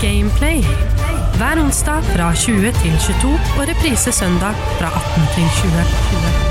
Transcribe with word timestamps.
Gameplay. 0.00 0.62
Hver 1.36 1.60
onsdag 1.60 2.04
fra 2.14 2.30
20 2.34 2.72
til 2.80 2.94
22 3.04 3.32
og 3.58 3.66
reprise 3.68 4.12
søndag 4.12 4.56
fra 4.78 4.88
18 4.88 5.28
til 5.34 5.44
20. 5.60 6.50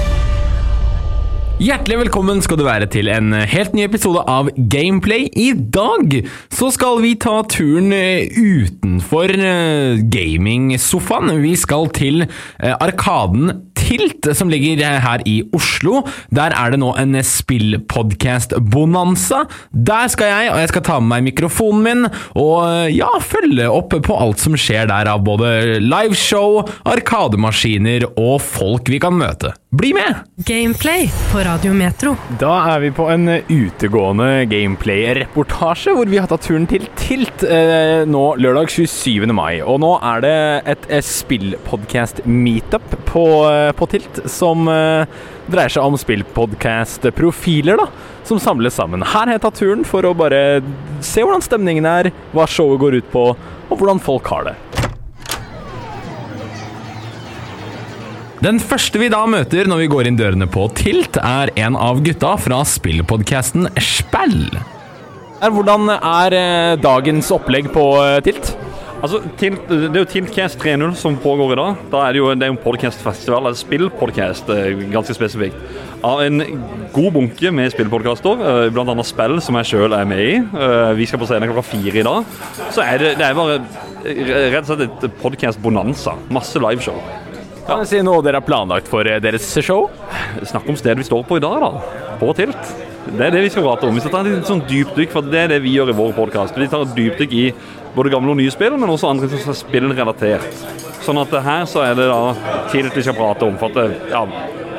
Hjertelig 1.60 1.98
velkommen 2.00 2.40
skal 2.40 2.56
du 2.56 2.64
være 2.64 2.86
til 2.88 3.10
en 3.12 3.34
helt 3.34 3.74
ny 3.76 3.82
episode 3.84 4.22
av 4.32 4.48
Gameplay. 4.72 5.26
I 5.36 5.50
dag 5.58 6.14
så 6.56 6.70
skal 6.72 7.02
vi 7.04 7.18
ta 7.20 7.42
turen 7.52 7.92
eh, 7.92 8.30
utenfor 8.32 9.34
eh, 9.34 10.00
gamingsofaen. 10.14 11.34
Vi 11.44 11.52
skal 11.60 11.90
til 11.98 12.24
eh, 12.24 12.76
Arkaden 12.78 13.52
Tilt, 13.90 14.28
som 14.38 14.52
ligger 14.52 15.00
her 15.02 15.24
i 15.26 15.40
Oslo. 15.56 16.04
Der 16.36 16.54
er 16.54 16.70
det 16.74 16.80
nå 16.84 16.90
en 17.02 17.16
spillpodcast-bonanza. 17.26 19.40
Der 19.74 20.08
skal 20.14 20.28
jeg, 20.30 20.52
og 20.54 20.60
jeg 20.62 20.70
skal 20.74 20.86
ta 20.86 21.00
med 21.02 21.10
meg 21.10 21.24
mikrofonen 21.32 21.86
min 21.86 22.06
og 22.38 22.90
ja, 22.94 23.10
følge 23.24 23.70
opp 23.72 23.94
på 24.06 24.14
alt 24.20 24.40
som 24.44 24.54
skjer 24.60 24.86
der 24.92 25.10
av 25.10 25.24
både 25.26 25.80
liveshow, 25.82 26.62
arkademaskiner 26.90 28.06
og 28.14 28.42
folk 28.44 28.90
vi 28.94 29.00
kan 29.02 29.18
møte. 29.18 29.54
Bli 29.72 29.94
med! 29.94 30.16
Gameplay 30.36 31.12
på 31.32 31.40
Radio 31.46 31.74
Metro. 31.78 32.16
Da 32.42 32.56
er 32.72 32.80
vi 32.82 32.88
på 32.98 33.04
en 33.14 33.30
utegående 33.30 34.48
gameplay-reportasje 34.50 35.94
hvor 35.94 36.10
vi 36.10 36.18
har 36.18 36.26
tatt 36.32 36.42
turen 36.48 36.66
til 36.66 36.88
Tilt 36.98 37.44
eh, 37.46 38.02
nå 38.10 38.24
lørdag 38.42 38.72
27. 38.74 39.30
mai. 39.30 39.60
Og 39.62 39.78
nå 39.84 39.92
er 40.02 40.24
det 40.26 40.32
et 40.74 40.88
et 40.90 41.06
spillpodcast-meetup 41.06 42.98
på, 43.12 43.26
eh, 43.52 43.70
på 43.78 43.90
Tilt 43.94 44.24
som 44.26 44.66
eh, 44.74 45.06
dreier 45.54 45.76
seg 45.78 45.86
om 45.86 46.02
spillpodcast-profiler, 46.02 47.78
da. 47.78 47.86
Som 48.26 48.42
samles 48.42 48.74
sammen. 48.74 49.06
Her 49.06 49.28
har 49.28 49.36
jeg 49.38 49.46
tatt 49.46 49.62
turen 49.62 49.86
for 49.86 50.02
å 50.02 50.18
bare 50.18 50.64
se 51.06 51.22
hvordan 51.22 51.46
stemningen 51.46 51.86
er, 51.86 52.10
hva 52.34 52.50
showet 52.50 52.82
går 52.82 53.04
ut 53.04 53.14
på, 53.14 53.30
og 53.70 53.78
hvordan 53.78 54.02
folk 54.02 54.34
har 54.34 54.50
det. 54.50 54.58
Den 58.40 58.56
første 58.64 58.96
vi 59.02 59.10
da 59.12 59.26
møter 59.28 59.68
når 59.68 59.82
vi 59.82 59.88
går 59.92 60.08
inn 60.08 60.16
dørene 60.16 60.46
på 60.48 60.70
Tilt, 60.72 61.18
er 61.20 61.50
en 61.60 61.76
av 61.76 61.98
gutta 62.06 62.38
fra 62.40 62.62
spillpodcasten 62.64 63.68
Spell. 63.84 64.46
Hvordan 65.44 65.92
er 65.98 66.36
eh, 66.38 66.78
dagens 66.80 67.34
opplegg 67.36 67.68
på 67.76 67.84
eh, 68.00 68.22
Tilt? 68.24 68.54
Altså, 69.04 69.20
Tilt, 69.40 69.68
Det 69.68 69.92
er 69.92 70.00
jo 70.06 70.08
Tiltcast 70.14 70.64
3.0 70.64 70.96
som 71.02 71.20
pågår 71.20 71.52
i 71.52 71.60
dag. 71.60 71.84
Da 71.92 72.06
er 72.06 72.16
det 72.16 72.22
jo 72.22 72.32
det 72.32 72.48
er 72.48 72.54
en 72.56 72.64
podcastfestival, 72.64 73.44
eller 73.44 73.60
spillpodcast, 73.60 74.56
eh, 74.56 74.88
ganske 74.88 75.20
spesifikt. 75.20 75.60
Av 76.08 76.24
en 76.24 76.40
god 76.96 77.12
bunke 77.20 77.52
med 77.52 77.76
spillpodkaster, 77.76 78.72
bl.a. 78.72 79.00
spill 79.04 79.42
som 79.44 79.60
jeg 79.60 79.74
sjøl 79.74 80.00
er 80.00 80.08
med 80.08 80.24
i. 80.24 80.34
Vi 80.96 81.12
skal 81.12 81.20
på 81.20 81.28
scenen 81.28 81.52
klokka 81.52 81.74
fire 81.74 82.00
i 82.00 82.08
dag. 82.08 82.38
Så 82.72 82.88
er 82.88 83.04
det, 83.04 83.18
det 83.20 83.28
er 83.28 83.36
bare 83.36 83.60
rett 84.56 84.64
og 84.64 84.78
slett 84.78 85.10
et 85.10 85.20
podkast-bonanza. 85.20 86.16
Masse 86.32 86.64
liveshow. 86.64 87.04
Kan 87.70 87.84
du 87.84 87.86
si 87.86 88.00
noe 88.02 88.24
dere 88.26 88.40
har 88.40 88.46
planlagt 88.46 88.88
for 88.90 89.06
deres 89.06 89.46
show? 89.62 89.92
Snakk 90.42 90.66
om 90.72 90.78
stedet 90.80 90.98
vi 90.98 91.06
står 91.06 91.22
på 91.30 91.38
i 91.38 91.44
dag, 91.44 91.62
da. 91.62 92.16
På 92.18 92.32
Tilt. 92.34 92.72
Det 93.06 93.28
er 93.28 93.36
det 93.36 93.44
vi 93.46 93.52
skal 93.54 93.68
prate 93.68 93.86
om. 93.86 93.94
Vi 93.94 94.02
skal 94.02 94.14
ta 94.16 94.22
et 94.26 94.48
sånn 94.50 94.64
dypdykk, 94.66 95.12
for 95.14 95.28
det 95.30 95.44
er 95.44 95.52
det 95.54 95.60
vi 95.62 95.76
gjør 95.76 95.92
i 95.94 95.96
vår 96.00 96.16
podkast. 96.18 96.58
Vi 96.58 96.66
tar 96.72 96.88
et 96.88 96.96
dypdykk 96.98 97.36
i 97.38 97.44
både 97.94 98.14
gamle 98.16 98.34
og 98.34 98.40
nye 98.40 98.54
spill, 98.54 98.74
men 98.74 98.90
også 98.90 99.12
andre 99.12 99.30
som 99.36 99.54
er 99.54 99.60
spillrelatert. 99.60 100.66
Sånn 101.06 101.22
at 101.22 101.38
her 101.46 101.70
så 101.70 101.86
er 101.86 101.94
det 102.00 102.10
da 102.10 102.58
Tilt 102.74 102.98
vi 102.98 103.06
skal 103.06 103.18
prate 103.22 103.46
om. 103.46 103.62
For 103.62 103.70
at 103.70 103.78
det, 103.78 104.02
ja, 104.16 104.26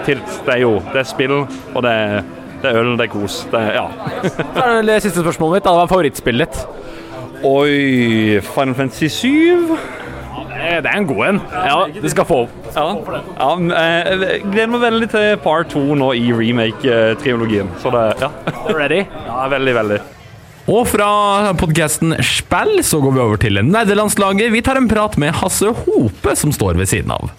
Tilt 0.09 0.37
det 0.49 0.57
er 0.57 0.63
jo 0.65 0.75
det 0.91 1.05
er 1.05 1.09
spill, 1.15 1.39
og 1.47 1.81
det 1.87 1.95
er, 1.95 2.29
det 2.65 2.73
er 2.73 2.83
øl, 2.83 2.93
det 2.99 3.07
er 3.07 3.15
kos. 3.15 3.41
Det 3.55 3.63
er, 3.71 3.79
ja. 3.79 3.87
det 4.91 5.01
siste 5.07 5.23
spørsmålet 5.23 5.61
mitt. 5.61 5.71
Hva 5.71 5.87
er 5.87 5.95
favorittspillet 5.95 6.59
ditt? 6.59 6.79
Oi 7.47 8.43
Final 8.51 8.77
Fantasy 8.83 9.15
7. 9.15 9.79
Det 10.71 10.87
er 10.87 11.01
en 11.01 11.07
god 11.09 11.25
en. 11.27 11.41
Ja, 11.51 11.79
du 11.91 12.09
skal 12.13 12.27
få 12.29 12.45
opp. 12.45 12.71
Ja, 12.77 12.87
ja 13.41 13.51
jeg 13.59 14.45
gleder 14.47 14.71
meg 14.71 14.85
veldig 14.85 15.09
til 15.11 15.27
part 15.43 15.73
to 15.75 15.83
nå 15.99 16.13
i 16.15 16.31
remake-triologien. 16.31 17.73
Så 17.83 17.91
det, 17.95 18.07
ja. 18.23 18.31
Ready? 18.71 19.03
Ja, 19.27 19.43
veldig, 19.51 19.77
veldig. 19.81 20.01
Og 20.71 20.87
fra 20.87 21.11
podkasten 21.59 22.15
Spell 22.23 22.79
så 22.87 23.01
går 23.03 23.17
vi 23.17 23.23
over 23.25 23.41
til 23.43 23.59
nederlandslaget. 23.67 24.53
Vi 24.55 24.63
tar 24.63 24.79
en 24.79 24.87
prat 24.91 25.17
med 25.19 25.35
Hasse 25.41 25.73
Hope, 25.83 26.37
som 26.39 26.55
står 26.55 26.79
ved 26.79 26.93
siden 26.93 27.11
av. 27.17 27.33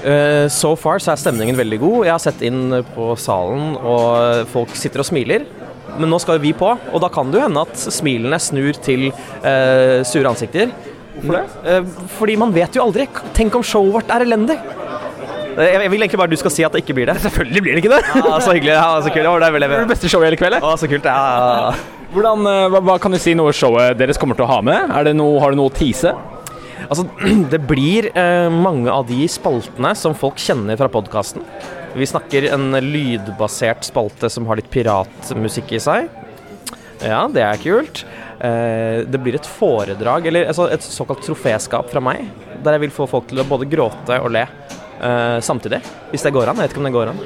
Uh, 0.00 0.44
so 0.52 0.74
far 0.80 1.00
så 1.00 1.14
er 1.14 1.20
stemningen 1.20 1.56
veldig 1.56 1.80
god. 1.80 1.98
Jeg 2.04 2.12
har 2.12 2.22
sett 2.22 2.44
inn 2.44 2.76
på 2.92 3.14
salen, 3.20 3.74
og 3.80 4.44
folk 4.52 4.76
sitter 4.76 5.00
og 5.00 5.08
smiler. 5.08 5.48
Men 5.96 6.12
nå 6.12 6.20
skal 6.22 6.38
vi 6.42 6.52
på, 6.56 6.68
og 6.68 7.02
da 7.02 7.08
kan 7.12 7.32
det 7.32 7.40
jo 7.40 7.46
hende 7.46 7.64
at 7.64 7.80
smilene 7.80 8.38
snur 8.40 8.76
til 8.84 9.08
uh, 9.08 10.04
sure 10.06 10.28
ansikter. 10.28 10.70
Hvorfor 11.16 11.36
det? 11.36 11.44
Uh, 11.66 12.08
fordi 12.18 12.36
man 12.40 12.54
vet 12.54 12.76
jo 12.76 12.84
aldri. 12.84 13.06
Tenk 13.36 13.56
om 13.58 13.66
showet 13.66 13.94
vårt 13.98 14.14
er 14.14 14.26
elendig. 14.26 14.58
Jeg 15.60 15.90
vil 15.90 16.00
egentlig 16.00 16.20
bare 16.20 16.30
du 16.30 16.38
skal 16.40 16.52
si 16.54 16.64
at 16.64 16.72
det 16.74 16.84
ikke 16.84 16.96
blir 17.00 17.10
det. 17.10 17.18
Selvfølgelig 17.26 17.64
blir 17.66 17.76
det 17.76 17.84
ikke 17.84 17.94
det. 17.96 18.02
Ja, 18.22 18.34
så 18.40 18.54
hyggelig. 18.56 18.74
Ja, 18.76 18.90
så 19.02 19.12
kult. 19.12 19.30
Det 19.42 19.48
er 19.50 19.76
det 19.76 19.88
beste 19.90 20.10
showet 20.10 20.28
i 20.28 20.30
hele 20.30 20.40
kveld. 20.40 20.60
Å, 20.62 20.74
så 20.80 20.90
kult. 20.90 21.08
Ja. 21.10 21.72
Hvordan, 22.10 22.46
hva, 22.72 22.82
hva, 22.82 22.98
kan 23.02 23.14
du 23.14 23.20
si 23.22 23.36
noe 23.38 23.54
showet 23.54 23.98
deres 23.98 24.18
kommer 24.18 24.38
til 24.38 24.46
å 24.46 24.50
ha 24.50 24.60
med? 24.66 24.94
Noe, 25.14 25.38
har 25.42 25.52
du 25.52 25.60
noe 25.60 25.70
å 25.70 25.74
tease? 25.74 26.14
Altså, 26.88 27.04
det 27.52 27.60
blir 27.68 28.10
eh, 28.14 28.48
mange 28.52 28.90
av 28.92 29.06
de 29.10 29.26
spaltene 29.30 29.92
som 29.98 30.16
folk 30.16 30.40
kjenner 30.40 30.78
fra 30.80 30.90
podkasten. 30.92 31.44
Vi 31.94 32.06
snakker 32.06 32.46
en 32.54 32.70
lydbasert 32.84 33.86
spalte 33.88 34.30
som 34.30 34.46
har 34.46 34.60
litt 34.60 34.70
piratmusikk 34.70 35.74
i 35.74 35.82
seg. 35.82 36.10
Ja, 37.02 37.24
det 37.32 37.42
er 37.42 37.60
kult. 37.62 38.04
Eh, 38.40 39.02
det 39.04 39.20
blir 39.20 39.36
et 39.36 39.48
foredrag, 39.58 40.26
eller 40.30 40.48
altså 40.48 40.70
et 40.72 40.84
såkalt 40.84 41.20
troféskap 41.26 41.90
fra 41.92 42.00
meg, 42.00 42.24
der 42.64 42.76
jeg 42.76 42.86
vil 42.86 42.94
få 42.94 43.08
folk 43.10 43.28
til 43.28 43.42
å 43.42 43.48
både 43.48 43.68
gråte 43.68 44.16
og 44.22 44.32
le 44.32 44.46
eh, 44.46 45.38
samtidig. 45.44 45.82
Hvis 46.12 46.24
det 46.24 46.32
går 46.32 46.48
an. 46.48 46.60
Jeg 46.60 46.70
vet 46.70 46.74
ikke 46.74 46.82
om 46.82 46.88
det 46.88 46.96
går 46.96 47.12
an. 47.12 47.22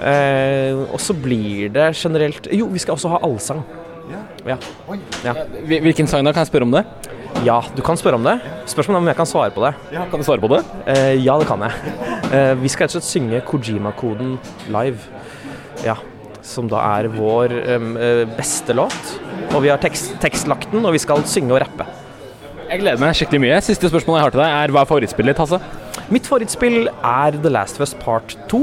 Eh, 0.00 0.80
og 0.88 1.00
så 1.02 1.12
blir 1.12 1.68
det 1.74 1.90
generelt 1.92 2.46
Jo, 2.56 2.70
vi 2.72 2.80
skal 2.80 2.96
også 2.96 3.12
ha 3.12 3.20
allsang. 3.26 3.60
Ja. 4.48 4.56
ja. 5.22 5.34
Hvilken 5.68 6.08
sang 6.08 6.24
da? 6.24 6.32
Kan 6.32 6.46
jeg 6.46 6.50
spørre 6.50 6.66
om 6.66 6.72
det? 6.74 6.86
Ja, 7.44 7.60
du 7.76 7.82
kan 7.84 7.96
spørre 8.00 8.18
om 8.18 8.24
det. 8.26 8.38
Spørsmålet 8.68 8.98
er 8.98 9.04
om 9.04 9.10
jeg 9.12 9.18
kan 9.20 9.28
svare 9.28 9.52
på 9.54 9.62
det. 9.64 9.74
Ja, 9.94 10.06
Kan 10.10 10.20
du 10.20 10.26
svare 10.26 10.42
på 10.42 10.50
det? 10.54 10.64
Eh, 10.90 11.14
ja, 11.20 11.36
det 11.40 11.48
kan 11.48 11.62
jeg. 11.64 11.96
Eh, 12.30 12.54
vi 12.60 12.72
skal 12.72 12.86
rett 12.86 12.96
og 12.96 13.00
slett 13.00 13.08
synge 13.08 13.40
Kojima-koden 13.48 14.38
live. 14.72 15.04
Ja. 15.84 15.96
Som 16.44 16.68
da 16.72 16.80
er 16.98 17.08
vår 17.12 17.52
um, 17.76 17.92
beste 18.36 18.74
låt. 18.74 19.19
Og 19.50 19.64
vi 19.64 19.70
har 19.72 19.80
tekst, 19.82 20.12
tekstlagt 20.22 20.70
den, 20.70 20.84
og 20.86 20.94
vi 20.94 21.00
skal 21.02 21.24
synge 21.26 21.56
og 21.56 21.62
rappe. 21.64 21.86
Jeg 22.70 22.84
gleder 22.84 23.00
meg 23.02 23.16
skikkelig 23.18 23.40
mye. 23.42 23.56
Siste 23.66 23.90
spørsmål 23.90 24.20
jeg 24.20 24.26
har 24.28 24.34
til 24.34 24.42
deg, 24.44 24.52
er 24.60 24.74
hva 24.74 24.84
er 24.84 24.90
favorittspillet 24.90 25.34
ditt, 25.34 25.42
Hasse? 25.42 26.06
Mitt 26.14 26.28
favorittspill 26.30 26.86
er 26.86 27.38
The 27.42 27.50
Last 27.50 27.80
of 27.80 27.86
Us 27.88 27.96
Part 27.98 28.36
2. 28.52 28.60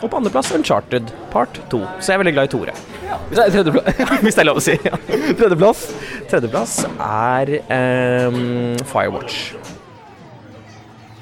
Og 0.00 0.10
på 0.10 0.18
andreplass 0.18 0.52
Uncharted 0.56 1.12
Part 1.32 1.60
2. 1.72 1.80
Så 2.00 2.12
jeg 2.12 2.16
er 2.16 2.22
veldig 2.22 2.34
glad 2.36 2.48
i 2.48 2.52
Tore. 2.54 2.76
Ja. 3.04 3.18
Hvis 4.24 4.36
det 4.36 4.42
er 4.42 4.48
lov 4.48 4.60
å 4.60 4.64
si. 4.64 4.78
Ja. 4.84 4.96
Tredjeplass? 5.36 5.84
Tredjeplass 6.32 6.78
er 6.88 7.54
um, 7.68 8.40
Firewatch. 8.88 9.54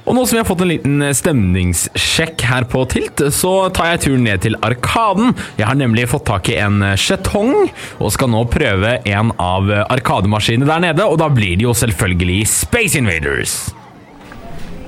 Og 0.03 0.17
nå 0.17 0.25
som 0.27 0.35
vi 0.35 0.41
har 0.41 0.49
fått 0.49 0.65
en 0.65 0.71
liten 0.73 1.03
stemningssjekk 1.15 2.43
her 2.49 2.65
på 2.71 2.83
Tilt, 2.91 3.23
så 3.35 3.53
tar 3.75 3.93
jeg 3.93 4.01
turen 4.07 4.25
ned 4.27 4.43
til 4.43 4.57
Arkaden. 4.67 5.31
Jeg 5.61 5.69
har 5.69 5.79
nemlig 5.79 6.09
fått 6.11 6.27
tak 6.27 6.51
i 6.51 6.57
en 6.59 6.83
skjetong, 6.99 7.69
og 8.03 8.11
skal 8.15 8.33
nå 8.33 8.43
prøve 8.51 8.97
en 9.07 9.31
av 9.39 9.71
arkademaskinene 9.87 10.67
der 10.67 10.83
nede. 10.89 11.07
Og 11.07 11.21
da 11.23 11.31
blir 11.31 11.55
det 11.55 11.69
jo 11.69 11.77
selvfølgelig 11.79 12.41
Space 12.51 12.99
Invaders. 12.99 13.55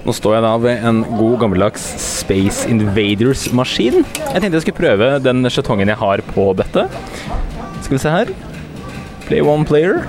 Nå 0.05 0.13
står 0.13 0.35
jeg 0.37 0.45
da 0.45 0.53
ved 0.61 0.83
en 0.91 0.99
god 1.15 1.39
gammeldags 1.45 1.87
Space 2.03 2.67
Invaders-maskin. 2.69 4.03
Jeg 4.03 4.43
tenkte 4.43 4.59
jeg 4.59 4.67
skulle 4.67 4.83
prøve 4.83 5.15
den 5.25 5.47
skjetongen 5.47 5.95
jeg 5.95 6.01
har 6.03 6.25
på 6.35 6.51
dette. 6.59 6.89
Skal 7.87 7.95
vi 7.95 8.03
se 8.03 8.13
her. 8.19 8.35
Play 9.25 9.41
one 9.41 9.65
player. 9.65 10.03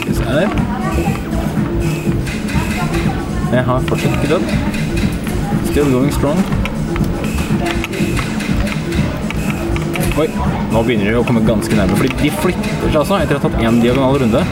Skal 0.00 0.14
se 0.18 0.24
her. 0.28 0.48
Jeg 3.54 3.64
har 3.64 3.88
fortsatt 3.88 4.14
ikke 4.18 4.30
dødd. 4.34 4.46
Still 5.70 5.90
going 5.92 6.12
strong. 6.14 6.38
Oi, 10.14 10.28
nå 10.70 10.82
begynner 10.86 11.10
de 11.10 11.18
å 11.18 11.24
komme 11.26 11.42
ganske 11.46 11.74
nærme, 11.74 11.96
fordi 11.98 12.12
de 12.20 12.28
flytter 12.38 12.84
seg 12.84 13.00
altså 13.00 13.18
etter 13.18 13.34
å 13.34 13.40
ha 13.42 13.48
tatt 13.48 13.62
én 13.66 13.80
diagonal 13.82 14.20
runde. 14.22 14.42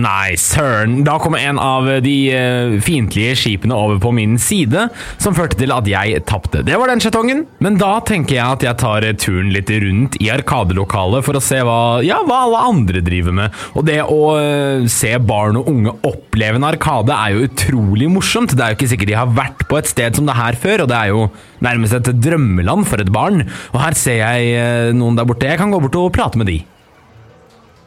Nei, 0.00 0.34
søren. 0.40 1.00
Da 1.06 1.16
kom 1.22 1.36
en 1.38 1.58
av 1.60 1.88
de 2.04 2.14
eh, 2.34 2.74
fiendtlige 2.84 3.34
skipene 3.38 3.76
over 3.76 4.00
på 4.02 4.12
min 4.16 4.36
side, 4.40 4.88
som 5.22 5.36
førte 5.36 5.58
til 5.60 5.74
at 5.74 5.88
jeg 5.90 6.22
tapte. 6.28 6.64
Det 6.66 6.76
var 6.80 6.90
den 6.90 7.02
skjetongen. 7.02 7.44
Men 7.64 7.78
da 7.80 7.96
tenker 8.06 8.38
jeg 8.38 8.44
at 8.44 8.66
jeg 8.66 8.80
tar 8.82 9.06
eh, 9.06 9.16
turen 9.20 9.52
litt 9.54 9.70
rundt 9.84 10.18
i 10.22 10.30
Arkadelokalet 10.34 11.26
for 11.26 11.38
å 11.38 11.44
se 11.44 11.60
hva, 11.64 11.78
ja, 12.06 12.20
hva 12.26 12.42
alle 12.48 12.64
andre 12.72 13.04
driver 13.04 13.36
med. 13.40 13.62
Og 13.78 13.86
det 13.88 14.00
å 14.02 14.20
eh, 14.40 14.88
se 14.90 15.14
barn 15.22 15.60
og 15.60 15.70
unge 15.70 15.96
oppleve 16.10 16.60
en 16.60 16.68
arkade 16.68 17.14
er 17.14 17.34
jo 17.34 17.48
utrolig 17.48 18.10
morsomt. 18.12 18.54
Det 18.54 18.64
er 18.64 18.74
jo 18.74 18.80
ikke 18.80 18.92
sikkert 18.94 19.12
de 19.12 19.18
har 19.20 19.34
vært 19.38 19.66
på 19.70 19.80
et 19.80 19.90
sted 19.90 20.18
som 20.18 20.28
det 20.28 20.38
her 20.38 20.58
før, 20.60 20.84
og 20.84 20.92
det 20.92 21.00
er 21.00 21.14
jo 21.14 21.26
nærmest 21.64 21.96
et 22.00 22.12
drømmeland 22.24 22.86
for 22.90 23.00
et 23.00 23.14
barn. 23.14 23.46
Og 23.72 23.82
her 23.82 23.96
ser 23.98 24.20
jeg 24.20 24.94
noen 24.98 25.18
der 25.18 25.28
borte. 25.28 25.48
Jeg 25.48 25.60
kan 25.62 25.72
gå 25.72 25.80
bort 25.86 26.00
og 26.00 26.12
prate 26.14 26.40
med 26.40 26.50
de. 26.50 26.62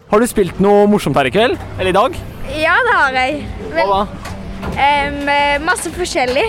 Har 0.07 0.21
du 0.23 0.27
spilt 0.29 0.59
noe 0.63 0.85
morsomt 0.87 1.17
her 1.19 1.27
i 1.27 1.31
kveld? 1.35 1.59
Eller 1.75 1.91
i 1.91 1.95
dag? 1.95 2.13
Ja, 2.55 2.77
det 2.87 2.93
har 2.95 3.17
jeg. 3.17 3.41
Hva 3.73 3.85
da? 3.91 4.01
Eh, 4.79 5.57
masse 5.67 5.91
forskjellig. 5.91 6.45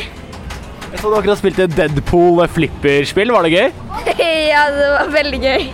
Jeg 0.88 1.00
så 1.02 1.10
du 1.10 1.16
akkurat 1.18 1.40
spilte 1.40 1.66
Deadpool 1.72 2.44
flipperspill. 2.54 3.32
Var 3.34 3.48
det 3.48 3.50
gøy? 3.56 3.72
ja, 4.52 4.62
det 4.76 4.86
var 4.94 5.10
veldig 5.16 5.40
gøy. 5.42 5.66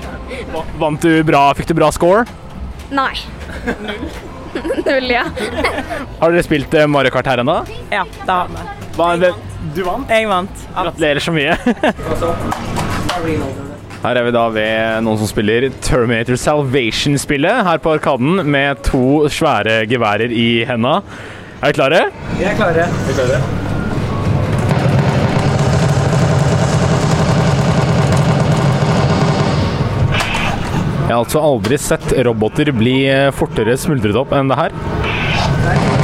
Vant 0.81 1.05
du 1.05 1.21
bra? 1.29 1.43
Fikk 1.59 1.69
du 1.71 1.77
bra 1.77 1.93
score? 1.95 2.25
Nei. 2.95 3.13
Null, 4.87 5.11
ja. 5.11 5.27
Har 6.23 6.33
dere 6.33 6.45
spilt 6.47 6.73
eh, 6.79 6.89
Mario 6.89 7.13
Kart 7.13 7.29
her 7.29 7.43
ennå? 7.45 7.61
Ja, 7.93 8.07
det 8.25 8.31
har 8.33 8.49
vi. 8.49 9.33
Du 9.77 9.83
vant? 9.85 10.09
Jeg 10.09 10.31
vant. 10.31 10.65
Gratulerer 10.73 11.21
så 11.21 11.37
mye. 11.37 11.53
Her 14.05 14.19
er 14.21 14.27
vi 14.27 14.33
da 14.37 14.43
ved 14.53 15.05
noen 15.07 15.17
som 15.17 15.29
spiller 15.31 15.65
Terminator 15.81 16.37
Salvation-spillet 16.37 17.63
her 17.65 17.79
på 17.81 17.95
Arkaden 17.97 18.43
med 18.53 18.83
to 18.85 19.31
svære 19.33 19.79
geværer 19.89 20.29
i 20.29 20.61
henda. 20.69 20.99
Er 21.63 21.73
dere 21.73 21.79
klare? 21.79 22.03
Vi 22.37 22.45
er 22.45 22.59
klare. 22.59 22.85
Vi 23.07 23.15
er 23.15 23.17
klare. 23.17 23.41
Jeg 31.01 31.09
har 31.09 31.23
altså 31.23 31.41
aldri 31.49 31.81
sett 31.81 32.13
roboter 32.29 32.77
bli 32.77 32.99
eh, 33.09 33.33
fortere 33.33 33.81
smuldret 33.81 34.21
opp 34.21 34.37
enn 34.37 34.53
det 34.53 34.61
her. 34.67 34.81
Der 35.65 36.04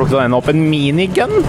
plukket 0.00 0.22
den 0.22 0.36
opp 0.40 0.48
en 0.48 0.64
minigun. 0.70 1.40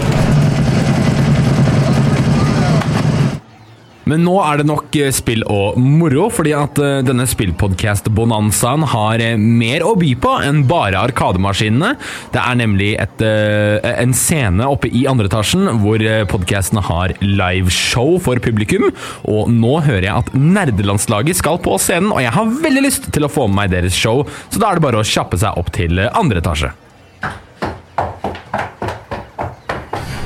Men 4.12 4.24
nå 4.26 4.34
er 4.42 4.60
det 4.60 4.66
nok 4.68 4.96
eh, 4.98 5.12
spill 5.14 5.44
og 5.46 5.78
moro, 5.80 6.26
fordi 6.34 6.52
at 6.56 6.78
eh, 6.82 7.00
denne 7.06 7.24
spillpodcast-bonanzaen 7.30 8.86
har 8.92 9.22
eh, 9.22 9.38
mer 9.38 9.84
å 9.86 9.94
by 9.98 10.10
på 10.20 10.34
enn 10.42 10.64
bare 10.68 11.00
Arkademaskinene. 11.06 11.94
Det 12.34 12.42
er 12.42 12.58
nemlig 12.58 12.90
et, 13.00 13.22
en 13.22 14.14
scene 14.16 14.66
oppe 14.68 14.90
i 14.90 15.04
andre 15.08 15.30
etasjen 15.30 15.68
hvor 15.80 16.02
podcasten 16.30 16.82
har 16.82 17.14
liveshow 17.22 18.18
for 18.22 18.42
publikum. 18.42 18.90
Og 19.30 19.50
nå 19.54 19.78
hører 19.86 20.08
jeg 20.08 20.26
at 20.26 20.34
nerdelandslaget 20.36 21.38
skal 21.38 21.60
på 21.62 21.78
scenen, 21.80 22.12
og 22.12 22.22
jeg 22.24 22.34
har 22.34 22.54
veldig 22.66 22.84
lyst 22.84 23.12
til 23.14 23.24
å 23.24 23.32
få 23.32 23.48
med 23.48 23.62
meg 23.62 23.74
deres 23.76 23.96
show, 23.96 24.26
så 24.50 24.60
da 24.60 24.72
er 24.72 24.80
det 24.80 24.88
bare 24.90 25.00
å 25.00 25.06
kjappe 25.06 25.38
seg 25.40 25.60
opp 25.60 25.72
til 25.76 26.02
andre 26.10 26.42
etasje. 26.42 26.72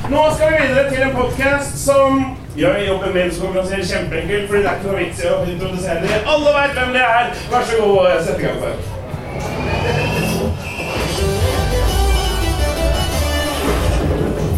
Nå 0.09 0.19
skal 0.35 0.51
vi 0.51 0.67
videre 0.67 0.89
til 0.89 1.01
en 1.03 1.15
podkast 1.15 1.85
som 1.85 2.37
gjør 2.55 2.77
jobben 2.87 3.13
min 3.13 3.31
som 3.31 3.45
konferansier 3.45 3.83
kjempeenkel, 3.89 4.45
fordi 4.47 4.61
det 4.63 4.69
er 4.69 4.77
ikke 4.77 4.87
noe 4.87 4.99
vits 5.01 5.19
i 5.19 5.27
å 5.27 5.39
introdusere 5.51 5.99
dem. 6.03 6.29
Alle 6.33 6.53
veit 6.55 6.77
hvem 6.77 6.93
det 6.95 7.01
er. 7.03 7.33
Vær 7.51 7.65
så 7.67 7.79
god, 7.81 8.07
sett 8.23 8.39
i 8.39 8.45
gang. 8.45 8.59
for. 8.61 8.71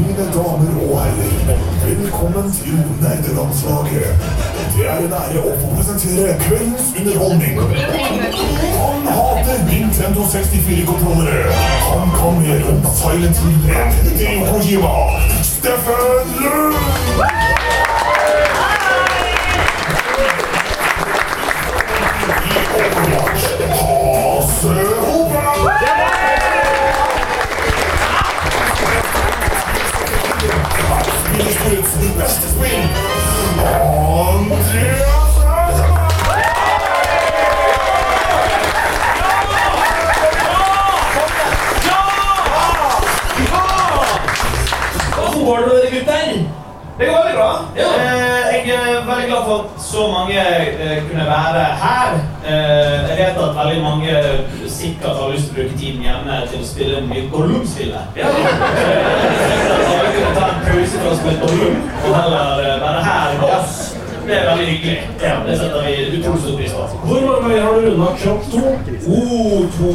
Mine 0.04 0.30
damer 0.38 0.78
og 0.86 0.94
herrer, 1.02 1.34
velkommen 1.88 2.54
til 2.60 2.78
Nerdelandslaget. 3.02 4.39
Det 4.80 4.88
er 4.88 4.98
en 5.04 5.14
ære 5.14 5.42
å 5.44 5.54
få 5.60 5.70
presentere 5.76 6.36
kveldens 6.40 6.94
underholdning. 7.00 7.58
Han 8.80 9.10
hater 9.12 9.58
Nintendo 9.68 10.24
64-kontrollere. 10.32 11.52
Han 11.90 12.14
kan 12.14 12.40
mer 12.40 12.64
om 12.72 12.80
Silent 13.02 13.42
Hill 13.44 13.74
enn 13.76 13.92
Hideo 13.98 14.46
Kojima. 14.48 14.94
Steffen 15.50 16.32
Lund! 16.40 16.80
I 22.40 22.64
Overwatch, 22.80 23.52
Hasse 23.82 24.99
Det 47.00 47.06
går 47.06 47.16
veldig 47.18 47.36
bra. 47.36 47.52
Eh, 47.76 48.68
jeg 48.68 48.76
er 48.76 49.06
veldig 49.08 49.28
glad 49.28 49.44
for 49.46 49.58
at 49.60 49.84
så 49.92 50.02
mange 50.12 50.40
eh, 50.40 51.04
kunne 51.10 51.26
være 51.26 51.62
her. 51.84 52.10
Eh, 52.48 53.10
jeg 53.10 53.18
vet 53.20 53.38
at 53.44 53.56
veldig 53.60 53.84
mange 53.84 54.16
sikkert 54.68 55.16
har 55.20 55.32
lyst 55.32 55.46
til 55.48 55.54
å 55.54 55.58
bruke 55.60 55.78
tiden 55.80 56.02
hjemme 56.04 56.40
til 56.52 56.60
å 56.60 56.68
spille 56.68 57.00
mye 57.08 57.24
Gollum-spillet. 57.32 58.20
Ja. 58.20 58.34
Alle 59.88 60.12
kunne 60.12 60.34
ta 60.36 60.50
en 60.50 60.60
pause 60.68 61.00
fra 61.00 61.14
å 61.14 61.18
spille 61.22 61.40
Gollum 61.46 61.78
og 62.04 62.18
heller 62.18 62.84
være 62.84 63.04
her 63.08 63.40
med 63.40 63.54
oss. 63.60 63.78
Det 64.28 64.36
er 64.38 64.50
veldig 64.50 64.68
hyggelig. 64.68 65.00
Det 65.48 65.58
setter 65.62 65.88
vi 65.88 65.94
utrolig 66.20 66.42
stor 66.44 66.58
pris 66.60 66.74
på. 66.76 66.90
Hvor 67.06 67.22
mange 67.30 67.46
ganger 67.46 67.64
har 67.64 67.80
du 67.80 67.88
runda 67.88 68.10
kropp 68.24 68.52
to? 68.52 68.66
Oh, 69.08 69.64
to. 69.78 69.94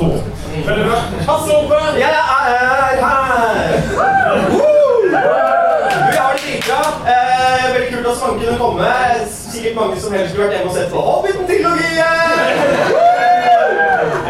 to. 0.00 0.08
Veldig 0.70 0.88
bra. 0.88 1.02
Hasse 1.28 1.60
Hope! 1.60 1.82
Jeg 2.00 2.08
er 2.08 3.04
her! 3.04 4.17
Dritbra. 6.58 6.82
Eh, 7.06 7.74
veldig 7.74 7.90
kult 7.94 8.06
at 8.06 8.16
så 8.18 8.26
mange 8.26 8.46
kunne 8.46 8.58
komme. 8.58 8.86
Sikkert 9.52 9.74
mange 9.74 10.00
som 10.00 10.12
helst 10.12 10.30
skulle 10.30 10.46
vært 10.46 10.56
hjemme 10.56 10.70
og 10.70 10.76
sett 10.76 10.90
på 10.92 11.00
Hobbiten-trilogien! 11.08 12.08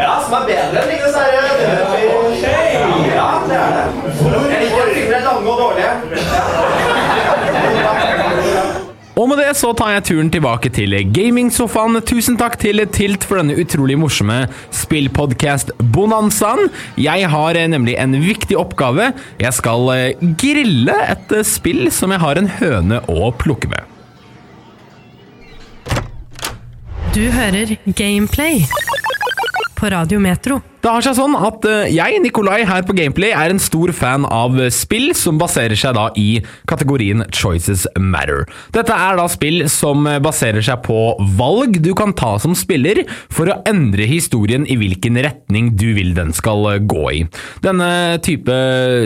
Ja, 0.03 0.13
som 0.25 0.33
er 0.37 0.45
bedre 0.51 0.83
enn 0.83 0.89
Ringenes 0.91 1.17
herre. 1.17 1.41
Ja, 3.15 3.29
det 3.49 3.57
er 3.63 3.71
det. 3.75 3.85
Jeg 4.53 4.61
liker 4.61 4.93
filmer 4.93 5.21
lange 5.25 5.49
og 5.49 5.57
dårlige. 5.63 6.95
Og 9.17 9.27
med 9.27 9.39
det 9.41 9.49
så 9.57 9.71
tar 9.75 9.95
jeg 9.95 10.05
turen 10.09 10.29
tilbake 10.31 10.69
til 10.73 10.93
gamingsofaen. 11.13 11.97
Tusen 12.07 12.37
takk 12.39 12.57
til 12.61 12.81
Tilt 12.93 13.25
for 13.27 13.41
denne 13.41 13.57
utrolig 13.59 13.97
morsomme 13.99 14.45
spillpodcast-bonanzaen. 14.75 16.69
Jeg 17.01 17.27
har 17.33 17.59
eh, 17.59 17.69
nemlig 17.71 17.97
en 17.99 18.15
viktig 18.21 18.57
oppgave. 18.59 19.11
Jeg 19.41 19.53
skal 19.57 19.91
eh, 19.95 20.25
grille 20.39 20.95
et 21.09 21.35
eh, 21.35 21.47
spill 21.47 21.89
som 21.91 22.13
jeg 22.15 22.23
har 22.23 22.39
en 22.39 22.51
høne 22.59 23.01
å 23.11 23.31
plukke 23.35 23.71
med. 23.73 23.83
Du 27.15 27.25
hører 27.33 27.75
Gameplay 27.97 28.63
på 29.75 29.89
Radio 29.91 30.21
Metro. 30.23 30.61
Det 30.79 30.87
har 30.87 31.03
seg 31.03 31.17
sånn 31.17 31.33
at 31.35 31.65
eh, 31.67 31.89
jeg, 31.91 32.21
Nikolai, 32.23 32.61
her 32.63 32.85
på 32.87 32.93
Gameplay 32.95 33.33
er 33.35 33.51
en 33.51 33.59
stor 33.59 33.91
fan 33.91 34.23
av 34.23 34.55
eh, 34.63 34.69
spill 34.71 35.09
som 35.17 35.35
baserer 35.39 35.75
seg 35.75 35.97
da 35.97 36.05
i 36.15 36.39
kategorien 36.71 37.25
Choices 37.35 37.83
Matter. 37.99 38.45
Dette 38.71 38.95
er 38.95 39.19
da 39.19 39.25
spill 39.27 39.65
som 39.71 40.07
eh, 40.07 40.21
baserer 40.23 40.63
seg 40.63 40.79
på 40.85 41.01
valg 41.35 41.81
du 41.83 41.91
kan 41.99 42.13
ta 42.15 42.37
som 42.39 42.55
spiller 42.55 43.01
for 43.27 43.51
å 43.51 43.57
endre 43.67 44.07
historien 44.07 44.63
i 44.71 44.77
hvilken 44.79 45.19
retning 45.19 45.73
du 45.75 45.89
vil 45.97 46.13
den 46.15 46.31
skal 46.37 46.63
gå 46.87 47.03
i. 47.11 47.19
Denne 47.65 47.91
type 48.23 48.55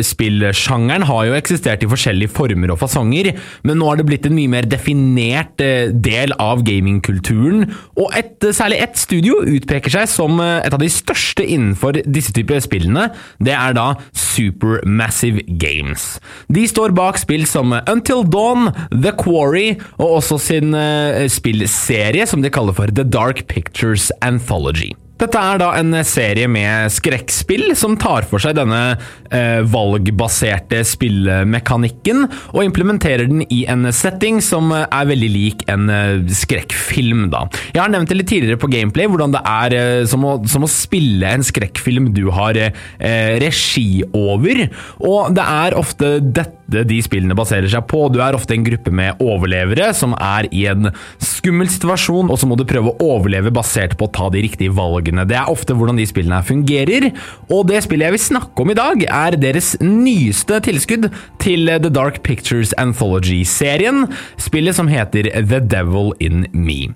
spillsjangeren 0.06 1.08
har 1.10 1.26
jo 1.26 1.38
eksistert 1.40 1.82
i 1.82 1.90
forskjellige 1.90 2.36
former 2.38 2.76
og 2.76 2.84
fasonger, 2.84 3.32
men 3.66 3.82
nå 3.82 3.90
har 3.90 3.98
det 3.98 4.08
blitt 4.12 4.30
en 4.30 4.38
mye 4.38 4.52
mer 4.52 4.70
definert 4.70 5.58
del 5.58 6.38
av 6.38 6.62
gamingkulturen, 6.68 7.66
og 7.98 8.14
et, 8.18 8.38
særlig 8.54 8.84
ett 8.86 9.02
studio 9.02 9.42
utpeker 9.42 9.98
seg 9.98 10.10
som 10.12 10.38
et 10.44 10.70
av 10.70 10.82
de 10.82 10.92
største 10.92 11.50
innenfor 11.64 12.02
disse 12.04 12.34
typer 12.36 12.62
spillene. 12.64 13.10
Det 13.44 13.56
er 13.56 13.76
da 13.78 13.88
Supermassive 14.12 15.44
Games. 15.62 16.18
De 16.54 16.66
står 16.70 16.96
bak 16.98 17.20
spill 17.22 17.48
som 17.50 17.76
Until 17.82 18.26
Dawn, 18.28 18.72
The 18.92 19.16
Quarry 19.20 19.78
og 19.98 20.20
også 20.20 20.40
sin 20.42 20.76
eh, 20.78 21.26
spillserie 21.32 22.28
som 22.30 22.44
de 22.44 22.54
kaller 22.54 22.76
for 22.78 22.92
The 22.92 23.08
Dark 23.08 23.48
Pictures 23.52 24.12
Anthology. 24.22 24.94
Dette 25.24 25.40
er 25.40 25.60
da 25.62 25.70
en 25.80 25.96
serie 26.04 26.50
med 26.52 26.92
skrekkspill 26.92 27.70
som 27.80 27.94
tar 28.00 28.26
for 28.28 28.44
seg 28.44 28.58
denne 28.58 28.98
eh, 29.32 29.62
valgbaserte 29.72 30.82
spillmekanikken 30.88 32.26
og 32.52 32.60
implementerer 32.66 33.30
den 33.30 33.46
i 33.48 33.62
en 33.72 33.88
setting 33.96 34.42
som 34.44 34.74
er 34.76 35.08
veldig 35.08 35.30
lik 35.32 35.64
en 35.72 35.88
eh, 35.88 36.26
skrekkfilm. 36.28 37.30
da. 37.32 37.46
Jeg 37.72 37.80
har 37.86 37.94
nevnt 37.94 38.12
det 38.12 38.18
litt 38.20 38.32
tidligere 38.34 38.60
på 38.60 38.72
Gameplay, 38.74 39.08
hvordan 39.08 39.36
det 39.38 39.44
er 39.48 39.78
eh, 39.78 40.02
som, 40.12 40.26
å, 40.28 40.36
som 40.50 40.68
å 40.68 40.72
spille 40.72 41.32
en 41.38 41.46
skrekkfilm 41.46 42.12
du 42.18 42.26
har 42.36 42.60
eh, 42.60 43.40
regi 43.44 44.04
over. 44.12 44.66
Og 45.08 45.32
det 45.38 45.48
er 45.64 45.80
ofte 45.80 46.18
dette 46.20 46.84
de 46.84 47.00
spillene 47.06 47.38
baserer 47.38 47.70
seg 47.70 47.86
på. 47.88 48.08
Du 48.12 48.20
er 48.24 48.36
ofte 48.36 48.58
en 48.58 48.66
gruppe 48.66 48.92
med 48.92 49.24
overlevere 49.24 49.92
som 49.96 50.18
er 50.18 50.50
i 50.52 50.66
en 50.72 50.92
skummel 51.22 51.70
situasjon, 51.72 52.32
og 52.34 52.40
så 52.40 52.50
må 52.50 52.58
du 52.60 52.66
prøve 52.68 52.92
å 52.92 53.12
overleve 53.16 53.54
basert 53.54 53.96
på 54.00 54.10
å 54.10 54.14
ta 54.14 54.30
de 54.34 54.44
riktige 54.44 54.74
valgene. 54.74 55.13
Det 55.22 55.38
er 55.38 55.52
ofte 55.52 55.78
hvordan 55.78 56.00
de 56.00 56.08
spillene 56.10 56.42
fungerer, 56.46 57.12
og 57.50 57.68
det 57.70 57.84
spillet 57.86 58.10
jeg 58.10 58.18
vil 58.18 58.26
snakke 58.26 58.66
om 58.66 58.74
i 58.74 58.78
dag, 58.80 59.06
er 59.08 59.38
deres 59.38 59.76
nyeste 59.84 60.60
tilskudd 60.66 61.10
til 61.44 61.70
The 61.70 61.94
Dark 61.94 62.24
Pictures 62.26 62.74
Anthology-serien, 62.82 64.08
spillet 64.42 64.76
som 64.76 64.90
heter 64.92 65.30
The 65.38 65.62
Devil 65.62 66.14
In 66.24 66.48
Me. 66.54 66.94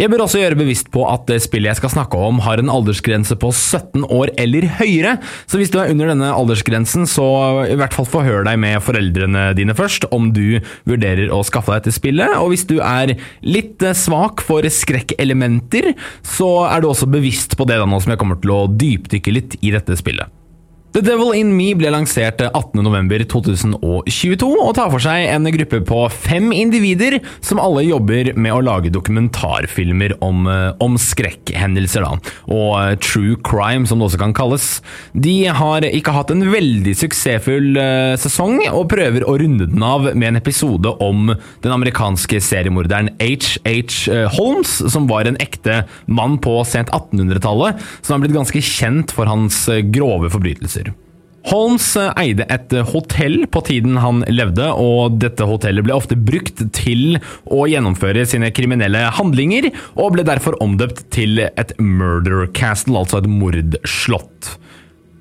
Jeg 0.00 0.08
bør 0.08 0.22
også 0.24 0.38
gjøre 0.40 0.56
bevisst 0.56 0.86
på 0.94 1.02
at 1.04 1.26
det 1.28 1.42
spillet 1.44 1.74
jeg 1.74 1.78
skal 1.82 1.90
snakke 1.92 2.16
om 2.16 2.38
har 2.40 2.56
en 2.62 2.70
aldersgrense 2.72 3.36
på 3.36 3.50
17 3.52 4.06
år 4.08 4.32
eller 4.40 4.64
høyere, 4.78 5.18
så 5.44 5.60
hvis 5.60 5.72
du 5.74 5.76
er 5.76 5.92
under 5.92 6.08
denne 6.08 6.30
aldersgrensen, 6.32 7.04
så 7.04 7.26
i 7.66 7.76
hvert 7.76 7.92
fall 7.92 8.08
forhør 8.08 8.48
deg 8.48 8.56
med 8.64 8.80
foreldrene 8.80 9.50
dine 9.58 9.76
først 9.76 10.08
om 10.16 10.30
du 10.32 10.56
vurderer 10.88 11.28
å 11.28 11.42
skaffe 11.44 11.76
deg 11.76 11.90
til 11.90 11.98
spillet, 11.98 12.32
og 12.40 12.54
hvis 12.54 12.64
du 12.70 12.78
er 12.80 13.12
litt 13.44 13.84
svak 14.00 14.40
for 14.46 14.64
skrekkelementer, 14.64 15.92
så 16.24 16.52
er 16.70 16.80
du 16.80 16.88
også 16.94 17.10
bevisst 17.10 17.60
på 17.60 17.68
det 17.68 17.76
da 17.82 17.84
nå 17.84 18.00
som 18.00 18.16
jeg 18.16 18.24
kommer 18.24 18.40
til 18.40 18.56
å 18.56 18.62
dypdykke 18.72 19.36
litt 19.36 19.60
i 19.60 19.76
dette 19.76 20.00
spillet. 20.00 20.39
The 20.90 21.04
Devil 21.06 21.36
In 21.38 21.52
Me 21.54 21.68
ble 21.78 21.86
lansert 21.94 22.40
18.11.2022 22.42 24.46
og 24.50 24.72
tar 24.74 24.88
for 24.90 24.98
seg 24.98 25.28
en 25.30 25.46
gruppe 25.54 25.78
på 25.86 25.98
fem 26.10 26.48
individer 26.50 27.20
som 27.46 27.60
alle 27.62 27.84
jobber 27.86 28.32
med 28.34 28.56
å 28.56 28.64
lage 28.66 28.90
dokumentarfilmer 28.90 30.16
om, 30.18 30.48
eh, 30.50 30.72
om 30.82 30.96
skrekkhendelser, 30.98 32.02
da, 32.02 32.32
og 32.50 32.72
eh, 32.80 32.96
true 32.98 33.36
crime, 33.46 33.86
som 33.86 34.02
det 34.02 34.08
også 34.08 34.20
kan 34.24 34.34
kalles. 34.34 34.66
De 35.14 35.36
har 35.60 35.86
ikke 35.86 36.16
hatt 36.16 36.32
en 36.34 36.42
veldig 36.50 36.96
suksessfull 36.98 37.78
uh, 37.78 38.18
sesong, 38.18 38.58
og 38.72 38.88
prøver 38.90 39.22
å 39.22 39.36
runde 39.38 39.70
den 39.70 39.86
av 39.86 40.10
med 40.10 40.32
en 40.32 40.40
episode 40.40 40.90
om 40.98 41.30
den 41.62 41.76
amerikanske 41.76 42.42
seriemorderen 42.42 43.12
H.H. 43.22 44.26
Holmes, 44.34 44.74
som 44.90 45.06
var 45.10 45.30
en 45.30 45.38
ekte 45.38 45.84
mann 46.10 46.40
på 46.42 46.58
sent 46.66 46.90
1800-tallet, 46.90 47.78
som 48.02 48.16
har 48.16 48.26
blitt 48.26 48.38
ganske 48.40 48.66
kjent 48.72 49.14
for 49.14 49.30
hans 49.30 49.62
grove 49.94 50.34
forbrytelser. 50.34 50.79
Holmes 51.48 51.86
eide 52.20 52.44
et 52.52 52.74
hotell 52.92 53.46
på 53.50 53.62
tiden 53.64 53.96
han 54.02 54.20
levde, 54.28 54.66
og 54.76 55.16
dette 55.22 55.46
hotellet 55.48 55.86
ble 55.86 55.96
ofte 55.96 56.18
brukt 56.18 56.60
til 56.76 57.16
å 57.48 57.64
gjennomføre 57.70 58.26
sine 58.28 58.52
kriminelle 58.54 59.06
handlinger, 59.16 59.70
og 59.96 60.16
ble 60.16 60.26
derfor 60.28 60.58
omdøpt 60.60 61.06
til 61.14 61.40
et 61.48 61.72
murder 61.80 62.44
castle, 62.56 62.98
altså 63.00 63.22
et 63.22 63.30
mordslott. 63.30 64.56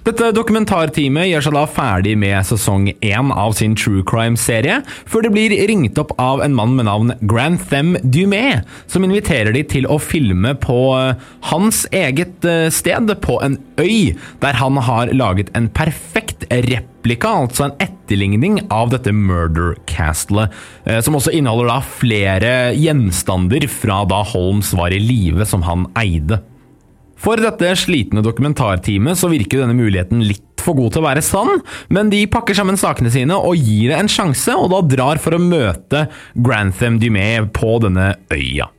Dette 0.07 0.29
dokumentarteamet 0.31 1.27
gjør 1.27 1.43
seg 1.43 1.55
da 1.57 1.61
ferdig 1.67 2.13
med 2.21 2.45
sesong 2.47 2.85
én 3.03 3.31
av 3.35 3.51
sin 3.57 3.73
True 3.75 3.99
Crime-serie, 4.07 4.77
før 5.03 5.25
det 5.25 5.31
blir 5.35 5.55
ringt 5.67 5.99
opp 5.99 6.13
av 6.23 6.39
en 6.45 6.55
mann 6.55 6.77
med 6.77 6.87
navn 6.87 7.11
Grantham 7.19 7.97
Dumé, 7.99 8.61
som 8.87 9.03
inviterer 9.03 9.51
de 9.51 9.65
til 9.67 9.89
å 9.91 9.97
filme 9.99 10.53
på 10.63 10.77
eh, 10.95 11.25
hans 11.51 11.83
eget 11.91 12.47
eh, 12.47 12.69
sted, 12.71 13.11
på 13.19 13.41
en 13.43 13.57
øy, 13.81 14.15
der 14.39 14.59
han 14.61 14.79
har 14.87 15.11
laget 15.11 15.51
en 15.59 15.67
perfekt 15.67 16.47
replika, 16.47 17.33
altså 17.43 17.67
en 17.67 17.75
etterligning 17.83 18.61
av 18.71 18.93
dette 18.93 19.11
Murder 19.11 19.75
Castlet, 19.91 20.55
eh, 20.87 21.01
som 21.03 21.19
også 21.19 21.35
inneholder 21.35 21.73
da 21.73 21.81
flere 21.83 22.53
gjenstander 22.79 23.67
fra 23.67 24.05
da 24.07 24.23
Holmes 24.31 24.71
var 24.79 24.95
i 24.95 25.03
live, 25.03 25.43
som 25.43 25.67
han 25.67 25.89
eide. 25.99 26.39
For 27.19 27.41
dette 27.41 27.73
slitne 27.75 28.23
dokumentarteamet 28.23 29.19
så 29.19 29.29
virker 29.31 29.63
denne 29.63 29.75
muligheten 29.77 30.23
litt 30.23 30.45
for 30.63 30.77
god 30.77 30.95
til 30.95 31.03
å 31.03 31.07
være 31.07 31.23
sann, 31.23 31.61
men 31.91 32.11
de 32.11 32.23
pakker 32.31 32.57
sammen 32.57 32.79
sakene 32.79 33.11
sine 33.13 33.35
og 33.35 33.59
gir 33.59 33.91
det 33.91 33.99
en 33.99 34.11
sjanse, 34.11 34.55
og 34.55 34.71
da 34.73 34.81
drar 34.95 35.21
for 35.23 35.35
å 35.35 35.43
møte 35.43 36.07
Grantham 36.35 36.99
Dumé 37.01 37.31
på 37.55 37.77
denne 37.83 38.13
øya. 38.33 38.69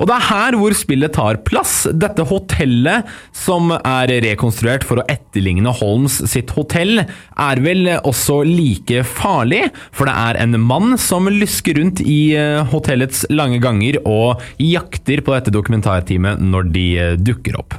Og 0.00 0.08
det 0.08 0.16
er 0.16 0.28
her 0.30 0.56
hvor 0.60 0.74
spillet 0.76 1.14
tar 1.16 1.40
plass. 1.46 1.82
Dette 1.92 2.24
hotellet, 2.28 3.08
som 3.36 3.74
er 3.76 4.12
rekonstruert 4.24 4.86
for 4.86 5.00
å 5.00 5.06
etterligne 5.10 5.72
Holmes 5.80 6.20
sitt 6.30 6.54
hotell, 6.56 7.04
er 7.04 7.62
vel 7.64 7.92
også 7.98 8.40
like 8.46 9.04
farlig, 9.08 9.66
for 9.92 10.08
det 10.08 10.16
er 10.16 10.40
en 10.44 10.58
mann 10.62 10.96
som 11.00 11.28
lusker 11.30 11.78
rundt 11.80 12.02
i 12.04 12.34
eh, 12.38 12.62
hotellets 12.72 13.24
lange 13.32 13.60
ganger 13.62 14.00
og 14.04 14.42
jakter 14.62 15.24
på 15.24 15.36
dette 15.36 15.54
dokumentarteamet 15.54 16.42
når 16.42 16.74
de 16.74 16.88
eh, 16.96 17.16
dukker 17.20 17.60
opp. 17.60 17.78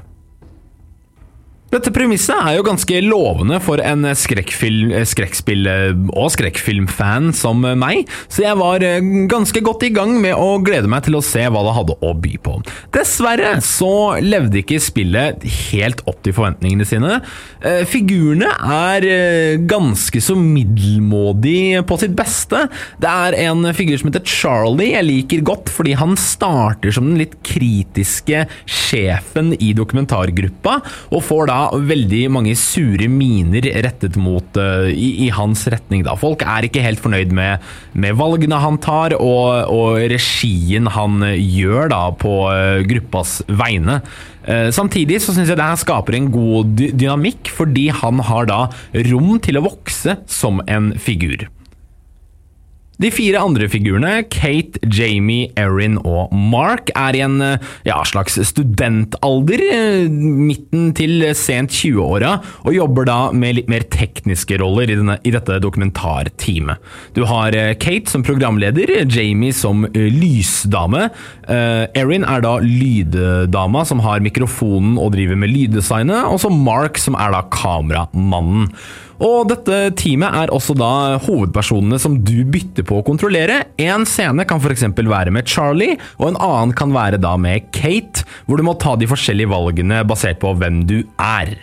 Dette 1.72 1.92
premisset 1.96 2.36
er 2.36 2.58
jo 2.58 2.66
ganske 2.68 2.98
lovende 3.06 3.56
for 3.64 3.80
en 3.80 4.04
skrekkfilm, 4.18 4.90
skrekkspill- 5.08 5.70
og 6.12 6.26
skrekkfilmfan 6.34 7.30
som 7.32 7.64
meg, 7.80 8.10
så 8.28 8.44
jeg 8.44 8.58
var 8.60 8.84
eh, 8.84 9.00
ganske 9.32 9.62
godt 9.64 9.86
i 9.88 9.92
gang 9.96 10.18
med 10.20 10.36
å 10.36 10.58
glede 10.60 10.92
meg 10.92 11.06
til 11.06 11.16
å 11.16 11.22
se 11.24 11.46
hva 11.48 11.62
det 11.64 11.76
hadde 11.78 11.96
å 12.04 12.12
by 12.26 12.34
på. 12.44 12.58
Dessverre 12.92 13.54
så 13.64 14.20
levde 14.20 14.60
ikke 14.60 14.82
spillet 14.84 15.46
helt 15.72 16.04
opp 16.12 16.20
til 16.26 16.36
forventningene 16.36 16.88
sine. 16.90 17.22
Eh, 17.64 17.86
figurene 17.88 18.52
er 18.52 19.08
eh, 19.08 19.64
ganske 19.64 20.20
så 20.20 20.36
middelmådig 20.36 21.86
på 21.88 22.00
sitt 22.04 22.20
beste. 22.20 22.66
Det 23.00 23.16
er 23.30 23.40
en 23.46 23.64
figur 23.78 23.96
som 23.96 24.12
heter 24.12 24.28
Charlie 24.28 24.92
jeg 24.92 25.08
liker 25.08 25.48
godt, 25.48 25.72
fordi 25.72 25.96
han 25.96 26.20
starter 26.20 26.92
som 26.92 27.08
den 27.08 27.24
litt 27.24 27.40
kritiske 27.48 28.44
sjefen 28.68 29.56
i 29.56 29.72
dokumentargruppa, 29.78 30.82
og 31.16 31.28
får 31.32 31.48
da 31.48 31.61
veldig 31.74 32.24
mange 32.34 32.56
sure 32.60 33.08
miner 33.12 33.68
rettet 33.86 34.18
mot 34.20 34.58
uh, 34.60 34.90
i, 34.90 35.28
i, 35.28 35.30
hans 35.36 35.66
retning. 35.72 36.06
Da. 36.08 36.16
Folk 36.20 36.46
er 36.48 36.68
ikke 36.68 36.84
helt 36.84 37.02
fornøyd 37.04 37.34
med, 37.36 37.64
med 37.94 38.18
valgene 38.20 38.60
han 38.64 38.80
tar, 38.82 39.16
og, 39.20 39.72
og 39.72 40.02
regien 40.12 40.90
han 40.92 41.22
gjør 41.38 41.92
da, 41.94 42.04
på 42.18 42.36
uh, 42.50 42.82
gruppas 42.88 43.42
vegne. 43.48 44.02
Samtidig 44.74 45.20
så 45.22 45.36
syns 45.36 45.52
jeg 45.52 45.58
det 45.60 45.68
her 45.68 45.78
skaper 45.78 46.16
en 46.18 46.32
god 46.34 46.72
dynamikk, 46.98 47.52
fordi 47.54 47.92
han 47.94 48.24
har 48.26 48.50
da 48.50 48.62
rom 49.12 49.36
til 49.38 49.60
å 49.60 49.66
vokse 49.68 50.18
som 50.26 50.64
en 50.66 50.96
figur. 50.98 51.46
De 53.02 53.10
fire 53.10 53.40
andre 53.42 53.66
figurene, 53.72 54.22
Kate, 54.30 54.78
Jamie, 54.86 55.50
Erin 55.58 55.98
og 56.06 56.30
Mark, 56.36 56.92
er 56.94 57.18
i 57.18 57.24
en 57.26 57.40
ja, 57.42 57.98
slags 58.06 58.38
studentalder, 58.52 59.64
midten 60.12 60.92
til 60.98 61.26
sent 61.38 61.74
20-åra, 61.74 62.36
og 62.62 62.76
jobber 62.76 63.10
da 63.10 63.18
med 63.34 63.58
litt 63.58 63.72
mer 63.74 63.88
tekniske 63.90 64.60
roller 64.62 64.92
i, 64.92 65.00
denne, 65.00 65.18
i 65.26 65.34
dette 65.34 65.58
dokumentarteamet. 65.64 66.78
Du 67.18 67.24
har 67.30 67.58
Kate 67.82 68.12
som 68.12 68.26
programleder, 68.26 68.94
Jamie 69.10 69.56
som 69.56 69.88
lysdame. 69.96 71.08
Erin 71.50 72.28
er 72.28 72.46
da 72.46 72.58
lyddama 72.62 73.86
som 73.88 74.06
har 74.06 74.22
mikrofonen 74.22 75.00
og 75.02 75.16
driver 75.18 75.42
med 75.42 75.56
lyddesignet, 75.56 76.28
og 76.30 76.42
så 76.44 76.54
Mark 76.54 77.02
som 77.02 77.18
er 77.18 77.34
da 77.34 77.48
kameramannen. 77.50 78.70
Og 79.22 79.50
dette 79.52 79.80
teamet 80.00 80.34
er 80.44 80.54
også 80.54 80.74
da 80.78 81.18
hovedpersonene 81.22 82.00
som 82.02 82.18
du 82.26 82.42
bytter 82.50 82.86
på 82.88 83.00
å 83.00 83.06
kontrollere. 83.06 83.60
En 83.82 84.08
scene 84.10 84.48
kan 84.50 84.62
f.eks. 84.62 84.88
være 84.98 85.34
med 85.34 85.50
Charlie, 85.50 86.00
og 86.18 86.32
en 86.32 86.42
annen 86.42 86.74
kan 86.78 86.94
være 86.96 87.22
da 87.22 87.36
med 87.38 87.70
Kate, 87.76 88.26
hvor 88.48 88.58
du 88.58 88.66
må 88.66 88.78
ta 88.82 88.96
de 88.98 89.10
forskjellige 89.10 89.52
valgene 89.54 90.02
basert 90.10 90.42
på 90.42 90.56
hvem 90.58 90.84
du 90.90 91.00
er. 91.22 91.54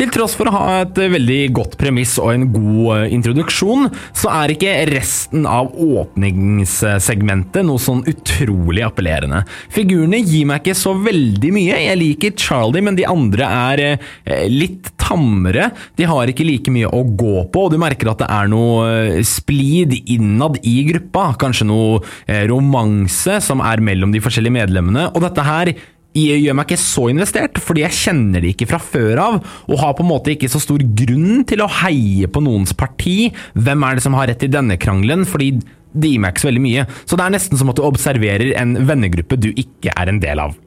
Til 0.00 0.08
tross 0.08 0.32
for 0.32 0.48
å 0.48 0.52
ha 0.54 0.66
et 0.80 0.96
veldig 0.96 1.50
godt 1.52 1.74
premiss 1.76 2.14
og 2.22 2.30
en 2.32 2.46
god 2.54 2.86
eh, 2.94 3.10
introduksjon, 3.12 3.90
så 4.16 4.30
er 4.32 4.54
ikke 4.54 4.72
resten 4.88 5.44
av 5.44 5.74
åpningssegmentet 5.76 7.66
noe 7.68 7.82
sånn 7.84 8.00
utrolig 8.08 8.80
appellerende. 8.86 9.42
Figurene 9.68 10.22
gir 10.22 10.48
meg 10.48 10.62
ikke 10.62 10.78
så 10.80 10.94
veldig 10.96 11.52
mye. 11.52 11.82
Jeg 11.84 12.00
liker 12.00 12.32
Charlie, 12.40 12.84
men 12.86 12.96
de 12.96 13.04
andre 13.04 13.50
er 13.74 13.84
eh, 13.84 14.48
litt 14.48 14.88
tammere. 15.04 15.68
De 16.00 16.08
har 16.08 16.32
ikke 16.32 16.48
like 16.48 16.72
mye 16.72 16.88
å 16.88 17.04
gå 17.04 17.44
på, 17.52 17.68
og 17.68 17.76
du 17.76 17.78
merker 17.84 18.14
at 18.14 18.24
det 18.24 18.32
er 18.32 18.48
noe 18.56 18.88
eh, 18.88 19.20
splid 19.20 19.98
innad 20.00 20.62
i 20.64 20.78
gruppa. 20.94 21.34
Kanskje 21.44 21.68
noe 21.68 22.00
romanse 22.48 23.36
som 23.44 23.60
er 23.60 23.84
mellom 23.84 24.16
de 24.16 24.24
forskjellige 24.24 24.62
medlemmene. 24.62 25.10
Og 25.12 25.28
dette 25.28 25.44
her 25.44 25.76
gjør 26.16 26.56
meg 26.58 26.66
ikke 26.66 26.80
så 26.82 27.06
investert, 27.12 27.60
fordi 27.62 27.84
jeg 27.84 27.98
kjenner 27.98 28.42
det 28.42 28.54
ikke 28.54 28.70
fra 28.72 28.80
før 28.82 29.20
av, 29.22 29.36
og 29.70 29.82
har 29.82 29.94
på 29.96 30.04
en 30.04 30.10
måte 30.10 30.34
ikke 30.34 30.50
så 30.50 30.62
stor 30.62 30.82
grunn 30.82 31.44
til 31.48 31.62
å 31.62 31.70
heie 31.80 32.30
på 32.30 32.42
noens 32.44 32.74
parti. 32.76 33.30
Hvem 33.54 33.86
er 33.86 33.98
det 33.98 34.06
som 34.06 34.16
har 34.18 34.30
rett 34.30 34.46
i 34.46 34.50
denne 34.50 34.78
krangelen? 34.80 35.26
Fordi 35.28 35.52
det 35.90 36.10
gir 36.12 36.22
meg 36.22 36.34
ikke 36.34 36.44
så 36.44 36.50
veldig 36.50 36.64
mye. 36.66 36.88
Så 37.04 37.18
det 37.18 37.26
er 37.26 37.36
nesten 37.36 37.60
som 37.60 37.70
at 37.70 37.78
du 37.78 37.86
observerer 37.86 38.54
en 38.58 38.76
vennegruppe 38.88 39.38
du 39.40 39.50
ikke 39.52 39.94
er 39.94 40.10
en 40.10 40.20
del 40.22 40.42
av. 40.42 40.58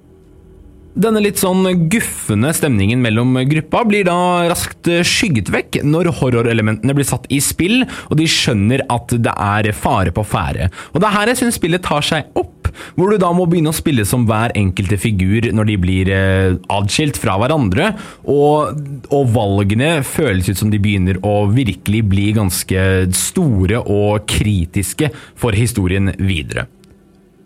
Denne 0.94 1.24
litt 1.24 1.40
sånn 1.42 1.66
guffende 1.90 2.52
stemningen 2.54 3.02
mellom 3.02 3.34
gruppa 3.50 3.82
blir 3.90 4.06
da 4.06 4.46
raskt 4.46 4.86
skygget 5.10 5.50
vekk 5.50 5.80
når 5.90 6.12
horrorelementene 6.20 6.94
blir 6.94 7.08
satt 7.10 7.26
i 7.34 7.40
spill, 7.42 7.82
og 8.12 8.20
de 8.20 8.28
skjønner 8.30 8.84
at 8.94 9.16
det 9.26 9.34
er 9.34 9.72
fare 9.74 10.14
på 10.14 10.26
ferde. 10.28 10.70
Og 10.94 11.02
det 11.02 11.10
er 11.10 11.16
her 11.16 11.32
jeg 11.32 11.42
syns 11.42 11.58
spillet 11.58 11.82
tar 11.86 12.06
seg 12.06 12.30
opp, 12.38 12.70
hvor 12.94 13.10
du 13.10 13.18
da 13.22 13.32
må 13.34 13.48
begynne 13.50 13.74
å 13.74 13.78
spille 13.78 14.06
som 14.06 14.28
hver 14.30 14.54
enkelte 14.58 15.00
figur 15.02 15.50
når 15.54 15.72
de 15.72 15.80
blir 15.82 16.14
eh, 16.14 16.60
adskilt 16.74 17.18
fra 17.22 17.40
hverandre, 17.42 17.90
og, 18.30 18.78
og 19.10 19.34
valgene 19.34 19.96
føles 20.06 20.52
ut 20.52 20.62
som 20.62 20.70
de 20.74 20.82
begynner 20.84 21.18
å 21.26 21.50
virkelig 21.50 22.06
bli 22.14 22.30
ganske 22.38 22.86
store 23.18 23.82
og 23.82 24.30
kritiske 24.30 25.10
for 25.42 25.58
historien 25.58 26.14
videre. 26.22 26.70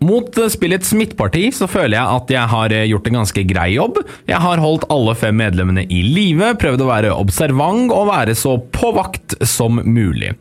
Mot 0.04 0.36
spillets 0.52 0.92
midtparti 0.94 1.48
så 1.54 1.66
føler 1.70 1.96
jeg 1.98 2.18
at 2.20 2.30
jeg 2.30 2.50
har 2.52 2.74
eh, 2.74 2.86
gjort 2.90 3.08
en 3.10 3.20
ganske 3.20 3.44
grei 3.50 3.70
jobb. 3.74 3.98
Jeg 4.30 4.38
har 4.44 4.62
holdt 4.62 4.86
alle 4.94 5.14
fem 5.18 5.38
medlemmene 5.40 5.86
i 5.90 6.04
live, 6.06 6.52
prøvd 6.60 6.84
å 6.84 6.90
være 6.92 7.16
observant 7.16 7.90
og 7.94 8.12
være 8.12 8.36
så 8.38 8.56
på 8.74 8.92
vakt 8.94 9.38
som 9.46 9.82
mulig. 9.82 10.36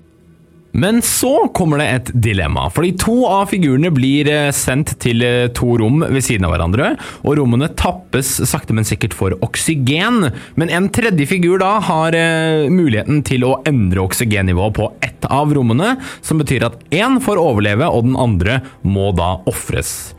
Men 0.77 1.01
så 1.01 1.48
kommer 1.57 1.81
det 1.81 1.88
et 1.89 2.10
dilemma, 2.22 2.67
fordi 2.69 2.91
to 3.01 3.15
av 3.25 3.48
figurene 3.50 3.89
blir 3.93 4.27
eh, 4.29 4.51
sendt 4.53 4.93
til 5.01 5.24
eh, 5.25 5.48
to 5.57 5.72
rom 5.81 6.03
ved 6.05 6.22
siden 6.22 6.46
av 6.46 6.53
hverandre, 6.53 6.91
og 7.24 7.39
rommene 7.39 7.72
tappes 7.74 8.36
sakte, 8.46 8.75
men 8.77 8.86
sikkert 8.86 9.15
for 9.17 9.34
oksygen. 9.41 10.27
Men 10.53 10.69
en 10.69 10.91
tredje 10.93 11.25
figur 11.29 11.57
da 11.63 11.79
har 11.88 12.17
eh, 12.17 12.67
muligheten 12.69 13.24
til 13.25 13.48
å 13.48 13.55
endre 13.65 14.05
oksygennivået 14.05 14.77
på 14.77 14.91
ett 15.01 15.25
av 15.34 15.55
rommene, 15.57 15.96
som 16.22 16.38
betyr 16.38 16.69
at 16.69 16.77
én 16.93 17.17
får 17.25 17.41
overleve, 17.41 17.89
og 17.89 18.05
den 18.12 18.19
andre 18.27 18.62
må 18.86 19.10
da 19.17 19.34
ofres. 19.50 20.13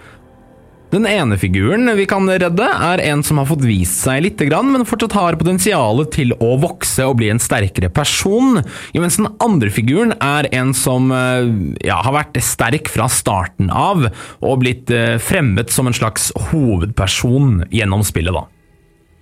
Den 0.88 1.04
ene 1.04 1.37
figuren 1.37 1.90
vi 1.99 2.07
kan 2.09 2.25
redde, 2.30 2.64
er 2.64 3.02
en 3.11 3.21
som 3.26 3.40
har 3.40 3.49
fått 3.50 3.66
vist 3.68 4.00
seg 4.07 4.23
litt, 4.25 4.40
men 4.40 4.87
fortsatt 4.88 5.16
har 5.18 5.37
potensial 5.37 6.00
til 6.14 6.33
å 6.40 6.54
vokse 6.62 7.04
og 7.04 7.18
bli 7.21 7.28
en 7.33 7.42
sterkere 7.42 7.90
person, 7.92 8.62
mens 8.97 9.21
den 9.21 9.28
andre 9.45 9.68
figuren 9.75 10.16
er 10.16 10.49
en 10.57 10.73
som 10.73 11.12
ja, 11.12 12.00
har 12.00 12.16
vært 12.16 12.40
sterk 12.40 12.88
fra 12.88 13.09
starten 13.12 13.68
av, 13.68 14.09
og 14.40 14.61
blitt 14.64 14.92
fremmet 15.21 15.73
som 15.75 15.90
en 15.90 15.97
slags 15.97 16.33
hovedperson 16.49 17.66
gjennom 17.68 18.07
spillet. 18.07 18.33
da. 18.33 18.49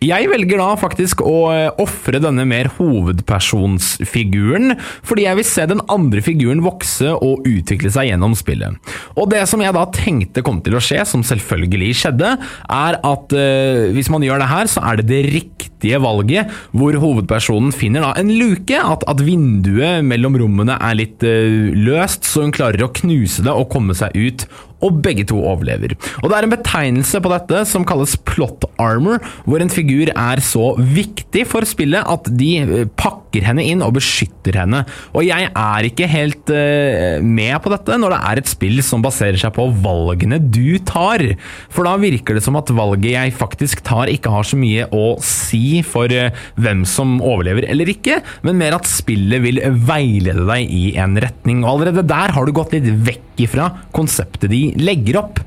Jeg 0.07 0.29
velger 0.31 0.61
da 0.61 0.77
faktisk 0.79 1.23
å 1.25 1.49
ofre 1.83 2.21
denne 2.23 2.45
mer 2.49 2.69
hovedpersonsfiguren, 2.77 4.77
fordi 5.07 5.23
jeg 5.27 5.37
vil 5.39 5.49
se 5.49 5.65
den 5.71 5.81
andre 5.93 6.21
figuren 6.25 6.63
vokse 6.65 7.13
og 7.17 7.47
utvikle 7.49 7.91
seg 7.93 8.09
gjennom 8.11 8.35
spillet. 8.39 8.77
Og 9.17 9.31
det 9.33 9.49
som 9.51 9.63
jeg 9.65 9.75
da 9.75 9.85
tenkte 9.95 10.43
kom 10.47 10.61
til 10.65 10.75
å 10.79 10.85
skje, 10.85 11.01
som 11.09 11.23
selvfølgelig 11.27 11.93
skjedde, 12.03 12.29
er 12.77 12.95
at 13.01 13.27
uh, 13.35 13.93
hvis 13.97 14.11
man 14.13 14.25
gjør 14.27 14.39
det 14.43 14.53
her, 14.53 14.67
så 14.71 14.81
er 14.87 14.95
det 15.01 15.07
det 15.11 15.23
riktige 15.33 15.99
valget, 16.03 16.43
hvor 16.77 16.93
hovedpersonen 17.01 17.73
finner 17.75 18.01
da 18.05 18.11
en 18.21 18.31
luke, 18.37 18.77
at, 18.77 19.03
at 19.11 19.19
vinduet 19.25 20.05
mellom 20.07 20.37
rommene 20.43 20.75
er 20.77 20.95
litt 20.99 21.21
uh, 21.27 21.73
løst, 21.75 22.23
så 22.29 22.37
hun 22.47 22.55
klarer 22.55 22.85
å 22.87 22.93
knuse 23.01 23.43
det 23.47 23.55
og 23.55 23.71
komme 23.73 23.95
seg 23.97 24.11
ut 24.15 24.47
og 24.85 25.01
begge 25.05 25.25
to 25.29 25.39
overlever. 25.41 25.95
Og 26.23 26.31
Det 26.31 26.37
er 26.37 26.47
en 26.47 26.53
betegnelse 26.53 27.21
på 27.23 27.33
dette 27.33 27.63
som 27.69 27.85
kalles 27.89 28.17
plot 28.29 28.67
armor, 28.83 29.23
hvor 29.47 29.63
en 29.63 29.73
figur 29.73 30.11
er 30.13 30.43
så 30.45 30.75
viktig 30.77 31.47
for 31.49 31.67
spillet 31.69 32.05
at 32.07 32.29
de 32.37 32.87
pakker 32.99 33.47
henne 33.47 33.65
inn 33.65 33.85
og 33.85 33.97
beskytter 33.97 34.59
henne. 34.61 34.85
Og 35.17 35.27
jeg 35.27 35.49
er 35.51 35.89
ikke 35.89 36.09
helt 36.11 36.53
uh, 36.53 37.23
med 37.25 37.57
på 37.65 37.73
dette 37.73 37.99
når 38.01 38.15
det 38.15 38.21
er 38.31 38.41
et 38.43 38.51
spill 38.51 38.83
som 38.85 39.05
baserer 39.05 39.41
seg 39.41 39.55
på 39.57 39.69
valgene 39.85 40.41
du 40.41 40.79
tar. 40.85 41.25
For 41.73 41.89
da 41.89 41.97
virker 42.01 42.37
det 42.37 42.45
som 42.45 42.59
at 42.61 42.73
valget 42.77 43.15
jeg 43.15 43.37
faktisk 43.37 43.85
tar 43.87 44.13
ikke 44.13 44.33
har 44.33 44.47
så 44.47 44.59
mye 44.61 44.89
å 44.95 45.17
si 45.25 45.81
for 45.87 46.13
uh, 46.13 46.33
hvem 46.61 46.85
som 46.89 47.19
overlever 47.25 47.69
eller 47.71 47.89
ikke, 47.93 48.21
men 48.47 48.61
mer 48.61 48.77
at 48.77 48.89
spillet 48.89 49.43
vil 49.45 49.63
veilede 49.89 50.45
deg 50.49 50.73
i 50.73 50.85
en 51.01 51.17
retning. 51.23 51.65
Og 51.65 51.77
allerede 51.77 52.07
der 52.07 52.35
har 52.37 52.47
du 52.47 52.55
gått 52.57 52.77
litt 52.77 52.89
vekk 53.07 53.23
ifra 53.47 53.69
konseptet 53.97 54.49
de 54.49 54.67
legger 54.81 55.23
opp. 55.25 55.43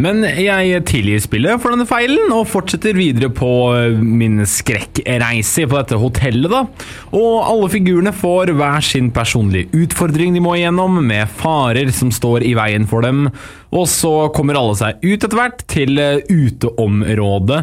Men 0.00 0.22
jeg 0.24 0.80
tilgir 0.88 1.20
spillet 1.20 1.60
for 1.60 1.74
denne 1.74 1.84
feilen, 1.88 2.30
og 2.32 2.48
fortsetter 2.48 2.96
videre 2.96 3.28
på 3.36 3.50
min 4.00 4.40
skrekkreise 4.48 5.66
på 5.68 5.76
dette 5.76 5.98
hotellet, 6.00 6.48
da. 6.48 6.62
Og 7.16 7.34
alle 7.44 7.68
figurene 7.72 8.14
får 8.16 8.54
hver 8.56 8.80
sin 8.86 9.10
personlige 9.12 9.68
utfordring 9.76 10.36
de 10.36 10.44
må 10.44 10.56
igjennom, 10.56 11.02
med 11.04 11.28
farer 11.40 11.92
som 11.92 12.12
står 12.14 12.46
i 12.48 12.54
veien 12.56 12.88
for 12.88 13.04
dem. 13.04 13.26
Og 13.76 13.86
så 13.92 14.14
kommer 14.34 14.56
alle 14.58 14.78
seg 14.78 15.04
ut 15.04 15.18
etter 15.20 15.36
hvert 15.36 15.64
til 15.70 16.00
uteområdet 16.30 17.60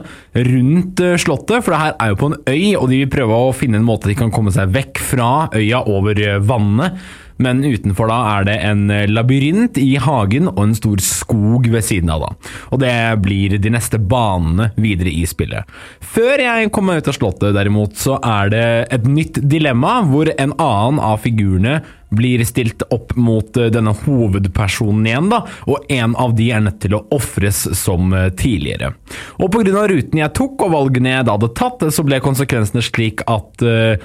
rundt 0.51 1.05
slottet, 1.19 1.63
for 1.63 1.73
det 1.73 1.83
her 1.87 1.95
er 1.97 2.13
jo 2.13 2.21
på 2.21 2.31
en 2.31 2.41
øy, 2.45 2.65
og 2.77 2.91
de 2.91 3.01
vil 3.01 3.15
prøve 3.17 3.45
å 3.47 3.55
finne 3.55 3.81
en 3.81 3.87
måte 3.87 4.11
de 4.11 4.19
kan 4.19 4.33
komme 4.33 4.53
seg 4.53 4.69
vekk 4.77 5.01
fra 5.09 5.31
øya 5.57 5.87
over 5.89 6.27
vannet 6.45 7.01
men 7.43 7.63
utenfor 7.65 8.09
da 8.11 8.17
er 8.37 8.47
det 8.47 8.57
en 8.65 8.87
labyrint 9.11 9.77
i 9.81 9.95
hagen 10.01 10.49
og 10.51 10.61
en 10.63 10.75
stor 10.77 11.01
skog 11.03 11.67
ved 11.73 11.85
siden 11.85 12.11
av. 12.13 12.25
da. 12.25 12.51
Og 12.73 12.81
det 12.81 12.93
blir 13.23 13.57
de 13.61 13.73
neste 13.73 13.99
banene 13.99 14.71
videre 14.77 15.13
i 15.13 15.25
spillet. 15.29 15.67
Før 16.01 16.43
jeg 16.43 16.71
kommer 16.73 16.95
meg 16.95 17.03
ut 17.03 17.11
av 17.11 17.17
slottet, 17.17 17.55
derimot, 17.57 17.95
så 17.99 18.17
er 18.23 18.51
det 18.53 18.65
et 18.97 19.07
nytt 19.09 19.41
dilemma, 19.43 19.99
hvor 20.07 20.31
en 20.33 20.55
annen 20.57 21.01
av 21.03 21.21
figurene 21.23 21.79
blir 22.09 22.43
stilt 22.47 22.85
opp 22.93 23.15
mot 23.19 23.57
denne 23.57 23.93
hovedpersonen 24.05 25.07
igjen, 25.09 25.29
da, 25.31 25.41
og 25.67 25.89
en 25.91 26.15
av 26.19 26.35
de 26.37 26.49
er 26.55 26.63
nødt 26.63 26.79
til 26.83 26.95
å 26.97 27.03
ofres 27.15 27.65
som 27.77 28.13
tidligere. 28.39 28.93
Og 29.41 29.51
pga. 29.53 29.87
ruten 29.91 30.21
jeg 30.21 30.33
tok 30.37 30.63
og 30.65 30.73
valgene 30.73 31.17
jeg 31.17 31.27
da 31.27 31.35
hadde 31.35 31.51
tatt, 31.57 31.83
så 31.93 32.05
ble 32.07 32.21
konsekvensene 32.23 32.83
slik 32.85 33.23
at 33.27 33.63
uh, 33.65 33.99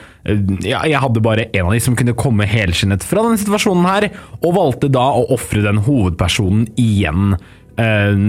ja, 0.62 0.82
jeg 0.88 1.00
hadde 1.02 1.22
bare 1.24 1.48
en 1.52 1.68
av 1.68 1.74
de 1.74 1.80
som 1.82 1.96
kunne 1.98 2.16
komme 2.18 2.46
helskinnet 2.48 3.04
fra 3.06 3.24
denne 3.24 3.40
situasjonen 3.40 3.88
her, 3.88 4.08
og 4.42 4.56
valgte 4.58 4.90
da 4.92 5.08
å 5.16 5.26
ofre 5.34 5.64
den 5.64 5.82
hovedpersonen 5.86 6.68
igjen. 6.80 7.36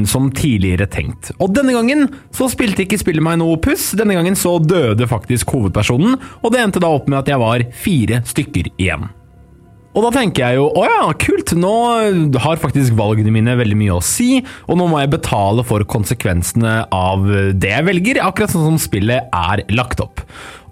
Som 0.07 0.29
tidligere 0.31 0.85
tenkt. 0.87 1.33
Og 1.43 1.51
denne 1.51 1.73
gangen 1.75 2.05
så 2.33 2.47
spilte 2.49 2.85
ikke 2.85 2.97
spillet 3.01 3.25
meg 3.25 3.41
noe 3.41 3.57
puss. 3.61 3.89
Denne 3.99 4.15
gangen 4.15 4.37
så 4.39 4.53
døde 4.63 5.03
faktisk 5.11 5.51
hovedpersonen, 5.51 6.15
og 6.39 6.55
det 6.55 6.61
endte 6.63 6.81
da 6.81 6.93
opp 6.95 7.11
med 7.11 7.19
at 7.19 7.33
jeg 7.33 7.41
var 7.43 7.65
fire 7.83 8.21
stykker 8.29 8.71
igjen. 8.77 9.11
Og 9.93 10.07
da 10.07 10.09
tenker 10.15 10.41
jeg 10.41 10.57
jo 10.57 10.69
å 10.73 10.83
ja, 10.87 11.01
kult, 11.21 11.53
nå 11.53 11.73
har 12.41 12.61
faktisk 12.61 12.95
valgene 12.97 13.33
mine 13.33 13.53
veldig 13.59 13.77
mye 13.77 13.97
å 13.99 14.01
si, 14.05 14.39
og 14.65 14.79
nå 14.79 14.87
må 14.89 15.03
jeg 15.03 15.11
betale 15.13 15.65
for 15.67 15.85
konsekvensene 15.85 16.79
av 16.93 17.27
det 17.53 17.69
jeg 17.69 17.87
velger, 17.89 18.21
akkurat 18.25 18.53
sånn 18.53 18.71
som 18.71 18.79
spillet 18.81 19.29
er 19.29 19.63
lagt 19.77 20.01
opp. 20.01 20.23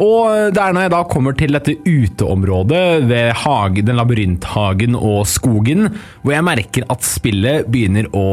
Og 0.02 0.56
det 0.56 0.58
er 0.58 0.74
når 0.74 0.88
jeg 0.88 0.94
da 0.96 1.02
kommer 1.12 1.38
til 1.38 1.54
dette 1.54 1.76
uteområdet 1.86 2.86
ved 3.12 3.36
hagen, 3.44 3.86
den 3.86 4.00
labyrinthagen 4.00 4.98
og 4.98 5.28
skogen, 5.30 5.92
hvor 6.24 6.34
jeg 6.34 6.48
merker 6.48 6.88
at 6.90 7.06
spillet 7.06 7.70
begynner 7.70 8.10
å 8.18 8.26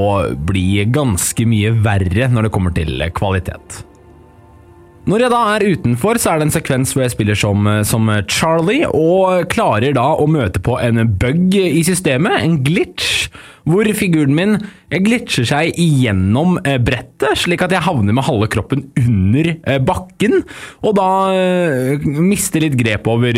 bli 0.49 0.87
ganske 0.89 1.45
mye 1.49 1.75
verre 1.85 2.33
når 2.33 2.49
det 2.49 2.55
kommer 2.57 2.73
til 2.77 3.05
kvalitet. 3.13 3.83
Når 5.09 5.23
jeg 5.25 5.33
da 5.33 5.39
er 5.55 5.63
utenfor, 5.73 6.19
så 6.21 6.35
er 6.35 6.41
det 6.41 6.49
en 6.49 6.53
sekvens 6.53 6.91
hvor 6.93 7.01
jeg 7.01 7.15
spiller 7.15 7.39
som, 7.39 7.65
som, 7.89 8.11
Charlie, 8.29 8.85
og 8.93 9.47
klarer 9.49 9.95
da 9.97 10.05
å 10.21 10.27
møte 10.29 10.61
på 10.61 10.75
en 10.85 11.01
bug 11.17 11.55
i 11.57 11.81
systemet, 11.87 12.43
en 12.45 12.59
glitch, 12.67 13.31
hvor 13.69 13.89
figuren 13.97 14.35
min 14.37 14.57
glitcher 14.89 15.45
seg 15.49 15.77
igjennom 15.79 16.57
eh, 16.65 16.79
brettet, 16.81 17.37
slik 17.43 17.63
at 17.65 17.75
jeg 17.75 17.85
havner 17.85 18.17
med 18.17 18.25
halve 18.25 18.49
kroppen 18.51 18.87
under 18.99 19.51
eh, 19.53 19.81
bakken, 19.85 20.41
og 20.81 20.95
da 20.97 21.09
eh, 21.37 22.07
mister 22.07 22.65
litt 22.65 22.79
grep 22.79 23.09
over 23.11 23.37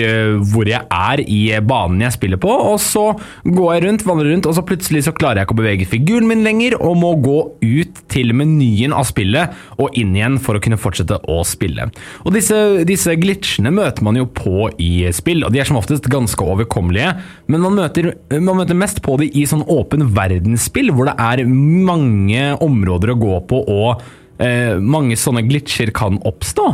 hvor 0.51 0.69
jeg 0.69 0.85
er 0.87 1.23
i 1.25 1.41
banen 1.67 2.05
jeg 2.05 2.15
spiller 2.17 2.41
på, 2.41 2.51
og 2.51 2.79
så 2.83 3.09
går 3.45 3.73
jeg 3.75 3.85
rundt, 3.87 4.07
vandrer 4.07 4.31
rundt, 4.35 4.49
og 4.49 4.57
så 4.57 4.65
plutselig 4.67 5.05
så 5.07 5.15
klarer 5.17 5.41
jeg 5.41 5.49
ikke 5.49 5.57
å 5.57 5.61
bevege 5.63 5.89
figuren 5.91 6.29
min 6.31 6.45
lenger, 6.47 6.79
og 6.79 6.99
må 7.01 7.13
gå 7.23 7.39
ut 7.65 8.03
til 8.13 8.35
menyen 8.37 8.95
av 8.97 9.09
spillet 9.09 9.57
og 9.81 9.97
inn 9.99 10.15
igjen 10.17 10.39
for 10.43 10.57
å 10.57 10.63
kunne 10.63 10.79
fortsette 10.81 11.19
å 11.31 11.41
spille. 11.47 11.89
Og 12.25 12.35
disse, 12.37 12.57
disse 12.87 13.17
glitchene 13.19 13.73
møter 13.75 14.07
man 14.07 14.19
jo 14.21 14.29
på 14.31 14.71
i 14.79 15.09
spill, 15.17 15.45
og 15.47 15.55
de 15.55 15.63
er 15.63 15.69
som 15.69 15.81
oftest 15.81 16.07
ganske 16.13 16.47
overkommelige, 16.47 17.17
men 17.51 17.65
man 17.65 17.77
møter, 17.81 18.13
man 18.39 18.61
møter 18.61 18.79
mest 18.79 19.03
på 19.05 19.17
de 19.21 19.31
i 19.35 19.47
sånn 19.49 19.67
åpen 19.71 20.07
verdensspill, 20.21 20.93
hvor 20.95 21.11
det 21.11 21.19
er 21.19 21.47
mange 21.51 22.53
områder 22.63 23.15
å 23.15 23.21
gå 23.21 23.37
på 23.51 23.65
og 23.65 24.03
eh, 24.41 24.77
mange 24.81 25.19
sånne 25.19 25.45
glitcher 25.49 25.93
kan 25.97 26.21
oppstå. 26.29 26.67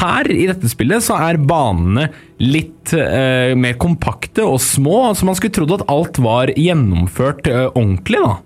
Her 0.00 0.30
i 0.32 0.46
dette 0.50 0.70
spillet 0.70 1.04
så 1.04 1.18
er 1.22 1.40
banene 1.40 2.08
litt 2.42 2.94
eh, 2.96 3.54
mer 3.58 3.76
kompakte 3.82 4.46
og 4.46 4.60
små, 4.62 5.12
så 5.14 5.28
man 5.28 5.38
skulle 5.38 5.54
trodd 5.54 5.76
at 5.78 5.86
alt 5.92 6.22
var 6.22 6.54
gjennomført 6.56 7.50
eh, 7.50 7.68
ordentlig. 7.70 8.22
da. 8.22 8.40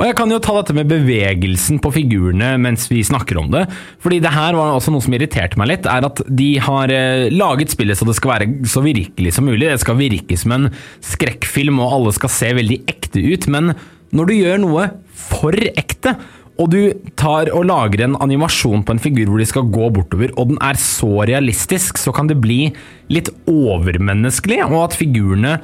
Og 0.00 0.08
Jeg 0.08 0.16
kan 0.18 0.32
jo 0.32 0.40
ta 0.42 0.54
dette 0.56 0.74
med 0.74 0.88
bevegelsen 0.90 1.78
på 1.82 1.92
figurene 1.94 2.54
mens 2.62 2.88
vi 2.90 3.04
snakker 3.06 3.38
om 3.38 3.52
det. 3.52 3.66
Fordi 4.02 4.18
det 4.24 4.32
her 4.34 4.56
var 4.58 4.74
også 4.74 4.94
noe 4.94 5.04
som 5.04 5.14
irriterte 5.14 5.60
meg 5.60 5.70
litt, 5.70 5.86
er 5.86 6.08
at 6.08 6.22
de 6.26 6.48
har 6.64 6.90
eh, 6.90 7.28
laget 7.30 7.74
spillet 7.74 7.98
så 7.98 8.08
det 8.08 8.16
skal 8.18 8.34
være 8.34 8.48
så 8.66 8.82
virkelig 8.82 9.36
som 9.36 9.46
mulig. 9.46 9.68
Det 9.68 9.82
skal 9.84 10.00
virke 10.00 10.38
som 10.40 10.56
en 10.56 10.70
skrekkfilm, 11.06 11.78
og 11.84 11.98
alle 11.98 12.14
skal 12.16 12.32
se 12.34 12.50
veldig 12.58 12.80
ekte 12.90 13.22
ut. 13.22 13.46
Men 13.52 13.74
når 14.16 14.28
du 14.28 14.34
gjør 14.36 14.62
noe 14.64 14.88
for 15.28 15.54
ekte, 15.54 16.16
og 16.62 16.70
du 16.70 17.10
tar 17.18 17.50
og 17.50 17.66
lager 17.66 18.04
en 18.04 18.16
animasjon 18.22 18.84
på 18.86 18.94
en 18.94 19.02
figur 19.02 19.30
hvor 19.30 19.42
de 19.42 19.48
skal 19.48 19.70
gå 19.74 19.88
bortover, 19.96 20.32
og 20.38 20.52
den 20.52 20.60
er 20.62 20.78
så 20.78 21.10
realistisk, 21.26 21.98
så 21.98 22.14
kan 22.14 22.30
det 22.30 22.38
bli 22.42 22.68
litt 23.12 23.28
overmenneskelig, 23.50 24.60
og 24.68 24.78
at 24.84 24.96
figurene 24.96 25.56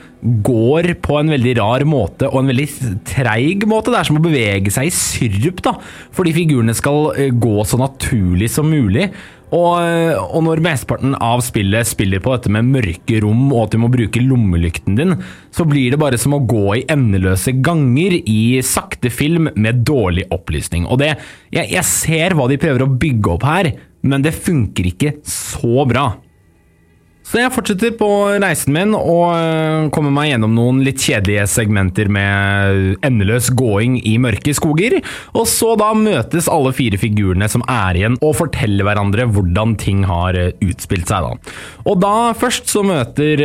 går 0.44 0.90
på 1.04 1.20
en 1.20 1.30
veldig 1.32 1.54
rar 1.60 1.84
måte, 1.88 2.26
og 2.28 2.42
en 2.42 2.50
veldig 2.50 2.68
treig 3.08 3.66
måte. 3.70 3.94
Det 3.94 4.00
er 4.00 4.10
som 4.10 4.18
å 4.18 4.24
bevege 4.24 4.74
seg 4.74 4.90
i 4.90 4.94
syrup, 4.94 5.62
da, 5.64 5.76
fordi 6.16 6.34
figurene 6.36 6.74
skal 6.76 7.12
eh, 7.14 7.30
gå 7.30 7.56
så 7.68 7.78
naturlig 7.80 8.50
som 8.52 8.68
mulig. 8.68 9.08
Og, 9.48 9.80
og 10.34 10.42
når 10.44 10.60
mesteparten 10.64 11.14
av 11.24 11.40
spillet 11.44 11.88
spiller 11.88 12.20
på 12.24 12.34
dette 12.34 12.52
med 12.52 12.68
mørke 12.68 13.20
rom 13.24 13.46
og 13.48 13.62
at 13.64 13.74
du 13.74 13.80
må 13.80 13.90
bruke 13.92 14.22
lommelykten 14.22 14.98
din, 14.98 15.16
så 15.54 15.64
blir 15.68 15.94
det 15.94 16.00
bare 16.02 16.20
som 16.20 16.36
å 16.36 16.42
gå 16.44 16.66
i 16.76 16.86
endeløse 16.92 17.56
ganger 17.64 18.18
i 18.20 18.60
sakte 18.66 19.12
film 19.12 19.48
med 19.56 19.84
dårlig 19.88 20.26
opplysning. 20.34 20.84
Og 20.88 21.00
det, 21.00 21.14
jeg, 21.54 21.70
jeg 21.72 21.88
ser 21.88 22.36
hva 22.36 22.48
de 22.50 22.60
prøver 22.60 22.84
å 22.84 22.92
bygge 23.00 23.36
opp 23.36 23.48
her, 23.48 23.72
men 24.08 24.24
det 24.24 24.36
funker 24.36 24.92
ikke 24.92 25.16
så 25.26 25.88
bra. 25.88 26.10
Så 27.28 27.42
jeg 27.42 27.52
fortsetter 27.52 27.92
på 27.98 28.06
reisen 28.40 28.72
min 28.72 28.94
og 28.96 29.34
øh, 29.36 29.88
kommer 29.92 30.12
meg 30.16 30.30
gjennom 30.30 30.54
noen 30.56 30.78
litt 30.86 31.02
kjedelige 31.04 31.44
segmenter 31.52 32.08
med 32.08 32.94
endeløs 33.04 33.50
gåing 33.58 33.98
i 34.08 34.14
mørke 34.22 34.54
skoger, 34.56 34.96
og 35.36 35.44
så 35.50 35.74
da 35.76 35.90
møtes 35.92 36.48
alle 36.48 36.72
fire 36.76 36.96
figurene 37.00 37.50
som 37.52 37.64
er 37.68 38.00
igjen 38.00 38.16
og 38.24 38.32
forteller 38.38 38.88
hverandre 38.88 39.28
hvordan 39.34 39.76
ting 39.80 40.06
har 40.08 40.38
øh, 40.40 40.54
utspilt 40.70 41.12
seg 41.12 41.26
da. 41.26 41.52
Og 41.84 42.00
da 42.00 42.14
først 42.38 42.72
så 42.72 42.80
møter 42.86 43.44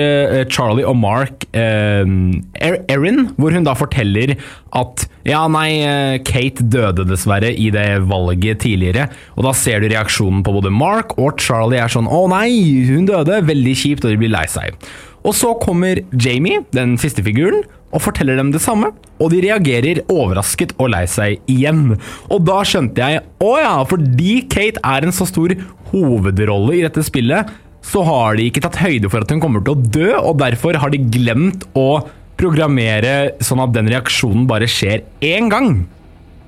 Charlie 0.52 0.88
og 0.88 0.96
Mark 1.00 1.44
Erin, 1.52 3.26
hvor 3.36 3.52
hun 3.56 3.68
da 3.68 3.76
forteller 3.78 4.38
at 4.80 5.08
ja, 5.28 5.46
nei, 5.52 6.20
Kate 6.28 6.66
døde 6.68 7.06
dessverre 7.08 7.54
i 7.56 7.70
det 7.74 7.88
valget 8.10 8.64
tidligere, 8.66 9.08
og 9.38 9.48
da 9.48 9.54
ser 9.56 9.80
du 9.80 9.88
reaksjonen 9.92 10.44
på 10.44 10.56
både 10.58 10.74
Mark 10.74 11.16
og 11.16 11.40
Charlie 11.40 11.80
er 11.80 11.92
sånn 11.92 12.10
å 12.12 12.26
nei, 12.32 12.50
hun 12.90 13.08
døde, 13.08 13.40
veldig 13.48 13.76
kjipt, 13.80 14.04
og 14.04 14.12
de 14.12 14.20
blir 14.20 14.34
lei 14.34 14.46
seg. 14.52 14.76
Og 15.24 15.32
så 15.38 15.54
kommer 15.62 16.02
Jamie, 16.20 16.66
den 16.76 16.98
siste 17.00 17.24
figuren, 17.24 17.64
og 17.94 18.02
forteller 18.02 18.40
dem 18.40 18.50
det 18.52 18.62
samme, 18.64 18.90
og 19.22 19.30
de 19.32 19.44
reagerer 19.46 20.02
overrasket 20.12 20.74
og 20.82 20.90
lei 20.92 21.06
seg 21.08 21.44
igjen. 21.52 21.94
Og 22.34 22.42
da 22.44 22.60
skjønte 22.68 23.06
jeg 23.06 23.22
å 23.44 23.54
ja, 23.62 23.76
fordi 23.88 24.42
Kate 24.52 24.82
er 24.84 25.06
en 25.06 25.16
så 25.16 25.28
stor 25.30 25.54
hovedrolle 25.94 26.80
i 26.80 26.84
dette 26.84 27.06
spillet, 27.06 27.54
så 27.84 28.04
har 28.08 28.40
de 28.40 28.48
ikke 28.48 28.64
tatt 28.64 28.80
høyde 28.82 29.12
for 29.12 29.24
at 29.24 29.32
hun 29.32 29.42
kommer 29.44 29.64
til 29.64 29.76
å 29.76 29.88
dø, 29.96 30.10
og 30.18 30.40
derfor 30.42 30.80
har 30.80 30.92
de 30.94 31.04
glemt 31.14 31.68
å 31.78 32.04
programmere 32.44 33.16
sånn 33.44 33.64
at 33.64 33.74
den 33.76 33.90
reaksjonen 33.92 34.48
bare 34.50 34.70
skjer 34.70 35.06
én 35.24 35.50
gang. 35.52 35.84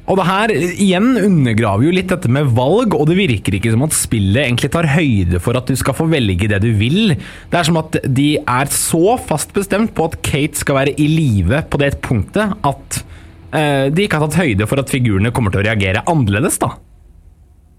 Og 0.05 0.19
det 0.19 0.25
her 0.27 0.51
igjen 0.53 1.15
undergraver 1.17 1.87
jo 1.87 1.93
litt 1.95 2.11
dette 2.11 2.29
med 2.29 2.51
valg, 2.53 2.93
og 2.93 3.07
det 3.09 3.17
virker 3.17 3.57
ikke 3.57 3.71
som 3.73 3.85
at 3.87 3.95
spillet 3.97 4.43
egentlig 4.43 4.69
tar 4.75 4.87
høyde 4.93 5.41
for 5.41 5.57
at 5.57 5.65
du 5.65 5.73
skal 5.79 5.97
få 5.97 6.05
velge 6.11 6.49
det 6.51 6.61
du 6.61 6.69
vil. 6.77 7.15
Det 7.49 7.57
er 7.57 7.65
som 7.65 7.79
at 7.81 7.97
de 8.05 8.27
er 8.37 8.69
så 8.73 9.17
fast 9.25 9.55
bestemt 9.55 9.95
på 9.97 10.05
at 10.05 10.19
Kate 10.25 10.61
skal 10.61 10.77
være 10.77 10.93
i 11.01 11.09
live 11.09 11.63
på 11.71 11.81
det 11.81 11.95
punktet 12.05 12.53
at 12.69 12.99
eh, 13.57 13.87
de 13.89 14.05
ikke 14.05 14.21
har 14.21 14.29
tatt 14.29 14.43
høyde 14.43 14.69
for 14.69 14.81
at 14.81 14.93
figurene 14.93 15.33
kommer 15.33 15.53
til 15.53 15.63
å 15.63 15.67
reagere 15.71 16.05
annerledes, 16.11 16.61
da. 16.61 16.75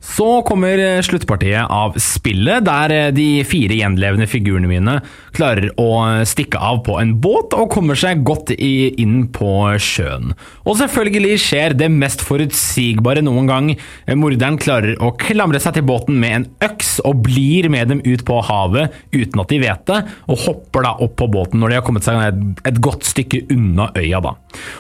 Så 0.01 0.43
kommer 0.43 0.79
eh, 0.79 1.01
sluttpartiet 1.03 1.71
av 1.73 1.97
spillet, 2.01 2.65
der 2.67 2.93
eh, 2.93 3.13
de 3.17 3.43
fire 3.49 3.79
gjenlevende 3.79 4.29
figurene 4.29 4.69
mine 4.69 4.99
klarer 5.37 5.71
å 5.81 5.89
eh, 6.05 6.23
stikke 6.29 6.61
av 6.61 6.83
på 6.87 6.99
en 7.01 7.15
båt 7.23 7.57
og 7.57 7.73
kommer 7.73 7.99
seg 7.99 8.23
godt 8.27 8.53
inn 8.57 9.27
på 9.35 9.51
sjøen. 9.83 10.35
Og 10.69 10.79
selvfølgelig 10.83 11.41
skjer 11.41 11.77
det 11.81 11.89
mest 11.93 12.23
forutsigbare 12.27 13.25
noen 13.25 13.51
gang. 13.51 13.73
Morderen 14.21 14.61
klarer 14.61 15.01
å 15.01 15.15
klamre 15.21 15.61
seg 15.65 15.79
til 15.79 15.89
båten 15.89 16.21
med 16.21 16.37
en 16.37 16.47
øks 16.69 16.99
og 17.07 17.25
blir 17.27 17.71
med 17.73 17.91
dem 17.93 18.05
ut 18.05 18.25
på 18.29 18.41
havet 18.47 18.95
uten 19.17 19.43
at 19.43 19.53
de 19.53 19.61
vet 19.65 19.85
det, 19.89 20.01
og 20.29 20.45
hopper 20.45 20.87
da 20.87 20.95
opp 21.03 21.17
på 21.19 21.31
båten 21.33 21.63
når 21.63 21.73
de 21.73 21.81
har 21.81 21.87
kommet 21.87 22.07
seg 22.07 22.41
et 22.69 22.81
godt 22.85 23.09
stykke 23.09 23.47
unna 23.53 23.91
øya. 23.97 24.21
da. 24.21 24.37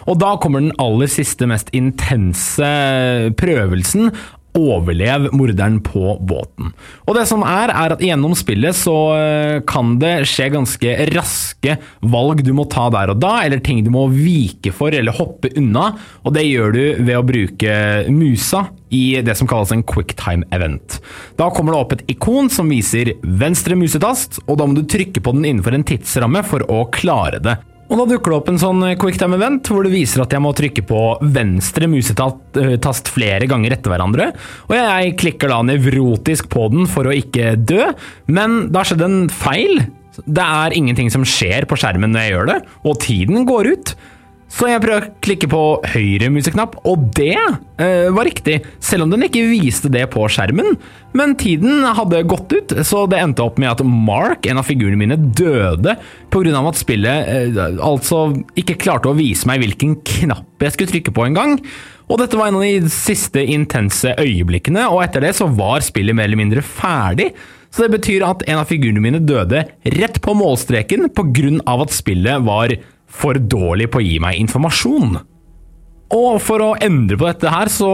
Og 0.06 0.20
da 0.20 0.36
kommer 0.40 0.62
den 0.62 0.76
aller 0.82 1.10
siste, 1.10 1.48
mest 1.48 1.72
intense 1.76 2.72
prøvelsen 3.40 4.12
overlev 4.56 5.28
morderen 5.36 5.78
på 5.84 6.16
båten. 6.26 6.72
Og 7.06 7.16
det 7.18 7.26
som 7.30 7.44
er, 7.46 7.72
er 7.72 7.94
at 7.96 8.02
gjennom 8.02 8.34
spillet 8.38 8.76
så 8.76 8.96
eh, 9.16 9.58
kan 9.68 9.96
det 10.02 10.14
skje 10.30 10.50
ganske 10.54 10.96
raske 11.12 11.76
valg 12.06 12.42
du 12.46 12.52
må 12.56 12.66
ta 12.72 12.88
der 12.94 13.12
og 13.14 13.20
da, 13.22 13.38
eller 13.44 13.62
ting 13.64 13.84
du 13.84 13.92
må 13.94 14.06
vike 14.12 14.72
for 14.74 14.94
eller 14.94 15.16
hoppe 15.16 15.52
unna, 15.58 15.92
og 16.24 16.36
det 16.36 16.46
gjør 16.48 16.74
du 16.76 16.82
ved 17.04 17.14
å 17.18 17.26
bruke 17.26 17.76
musa 18.12 18.66
i 18.94 19.20
det 19.24 19.34
som 19.38 19.48
kalles 19.50 19.72
en 19.74 19.84
quicktime 19.86 20.46
event. 20.54 21.00
Da 21.38 21.50
kommer 21.54 21.74
det 21.74 21.80
opp 21.80 21.94
et 21.96 22.04
ikon 22.16 22.50
som 22.52 22.70
viser 22.70 23.16
venstre 23.22 23.78
musetast, 23.78 24.40
og 24.46 24.60
da 24.60 24.68
må 24.68 24.78
du 24.78 24.86
trykke 24.86 25.22
på 25.22 25.34
den 25.36 25.48
innenfor 25.48 25.76
en 25.76 25.86
tidsramme 25.86 26.44
for 26.46 26.64
å 26.70 26.84
klare 26.94 27.42
det. 27.42 27.58
Og 27.86 28.00
da 28.00 28.06
dukker 28.10 28.32
det 28.32 28.38
opp 28.40 28.48
en 28.50 28.58
sånn 28.58 28.82
quicktime 28.98 29.36
event 29.38 29.68
hvor 29.70 29.86
det 29.86 29.92
viser 29.94 30.24
at 30.24 30.32
jeg 30.34 30.42
må 30.42 30.50
trykke 30.58 30.82
på 30.88 31.02
venstre 31.36 31.86
musetast 31.90 33.12
flere 33.14 33.46
ganger 33.50 33.76
etter 33.76 33.92
hverandre. 33.92 34.32
Og 34.66 34.74
jeg 34.74 35.14
klikker 35.20 35.52
da 35.52 35.60
nevrotisk 35.66 36.50
på 36.52 36.66
den 36.72 36.90
for 36.90 37.06
å 37.06 37.14
ikke 37.14 37.54
dø, 37.62 37.92
men 38.26 38.66
da 38.74 38.82
skjedde 38.86 39.06
en 39.06 39.22
feil. 39.30 39.84
Det 40.26 40.42
er 40.42 40.74
ingenting 40.74 41.12
som 41.14 41.26
skjer 41.28 41.68
på 41.68 41.78
skjermen 41.78 42.10
når 42.14 42.24
jeg 42.24 42.34
gjør 42.34 42.50
det, 42.50 42.60
og 42.88 43.00
tiden 43.04 43.46
går 43.48 43.72
ut. 43.76 43.94
Så 44.56 44.70
jeg 44.70 44.80
prøvde 44.80 45.04
å 45.04 45.20
klikke 45.20 45.48
på 45.52 45.62
høyre 45.92 46.30
museknapp, 46.32 46.78
og 46.88 47.10
det 47.16 47.34
eh, 47.36 48.06
var 48.14 48.24
riktig, 48.24 48.62
selv 48.80 49.04
om 49.04 49.10
den 49.12 49.26
ikke 49.26 49.42
viste 49.50 49.90
det 49.92 50.06
på 50.14 50.24
skjermen. 50.32 50.78
Men 51.16 51.34
tiden 51.36 51.84
hadde 51.84 52.22
gått 52.28 52.54
ut, 52.54 52.72
så 52.88 53.02
det 53.10 53.20
endte 53.20 53.44
opp 53.44 53.60
med 53.60 53.74
at 53.74 53.82
Mark, 53.84 54.48
en 54.48 54.62
av 54.62 54.64
figurene 54.68 54.96
mine, 55.02 55.18
døde 55.36 55.98
pga. 56.32 56.62
at 56.62 56.80
spillet 56.80 57.28
eh, 57.34 57.60
altså 57.84 58.30
ikke 58.56 58.78
klarte 58.80 59.12
å 59.12 59.18
vise 59.18 59.48
meg 59.48 59.60
hvilken 59.60 59.98
knapp 60.08 60.64
jeg 60.64 60.72
skulle 60.72 60.94
trykke 60.94 61.12
på 61.12 61.28
engang. 61.28 61.58
Og 62.08 62.22
dette 62.22 62.38
var 62.38 62.48
en 62.48 62.56
av 62.56 62.64
de 62.64 62.88
siste 62.92 63.42
intense 63.42 64.16
øyeblikkene, 64.16 64.88
og 64.88 65.02
etter 65.04 65.26
det 65.26 65.36
så 65.36 65.50
var 65.52 65.84
spillet 65.84 66.16
mer 66.16 66.30
eller 66.30 66.40
mindre 66.40 66.64
ferdig. 66.64 67.32
Så 67.68 67.84
det 67.84 67.98
betyr 67.98 68.24
at 68.24 68.46
en 68.48 68.62
av 68.62 68.70
figurene 68.70 69.02
mine 69.04 69.20
døde 69.20 69.66
rett 69.98 70.20
på 70.24 70.32
målstreken 70.38 71.10
pga. 71.12 71.56
at 71.76 71.92
spillet 71.92 72.46
var 72.46 72.72
for 73.06 73.38
dårlig 73.38 73.90
på 73.92 74.02
å 74.02 74.06
gi 74.06 74.20
meg 74.22 74.38
informasjon. 74.42 75.16
Og 76.14 76.36
for 76.38 76.62
å 76.62 76.68
endre 76.78 77.16
på 77.18 77.26
dette 77.26 77.50
her, 77.50 77.66
så 77.72 77.88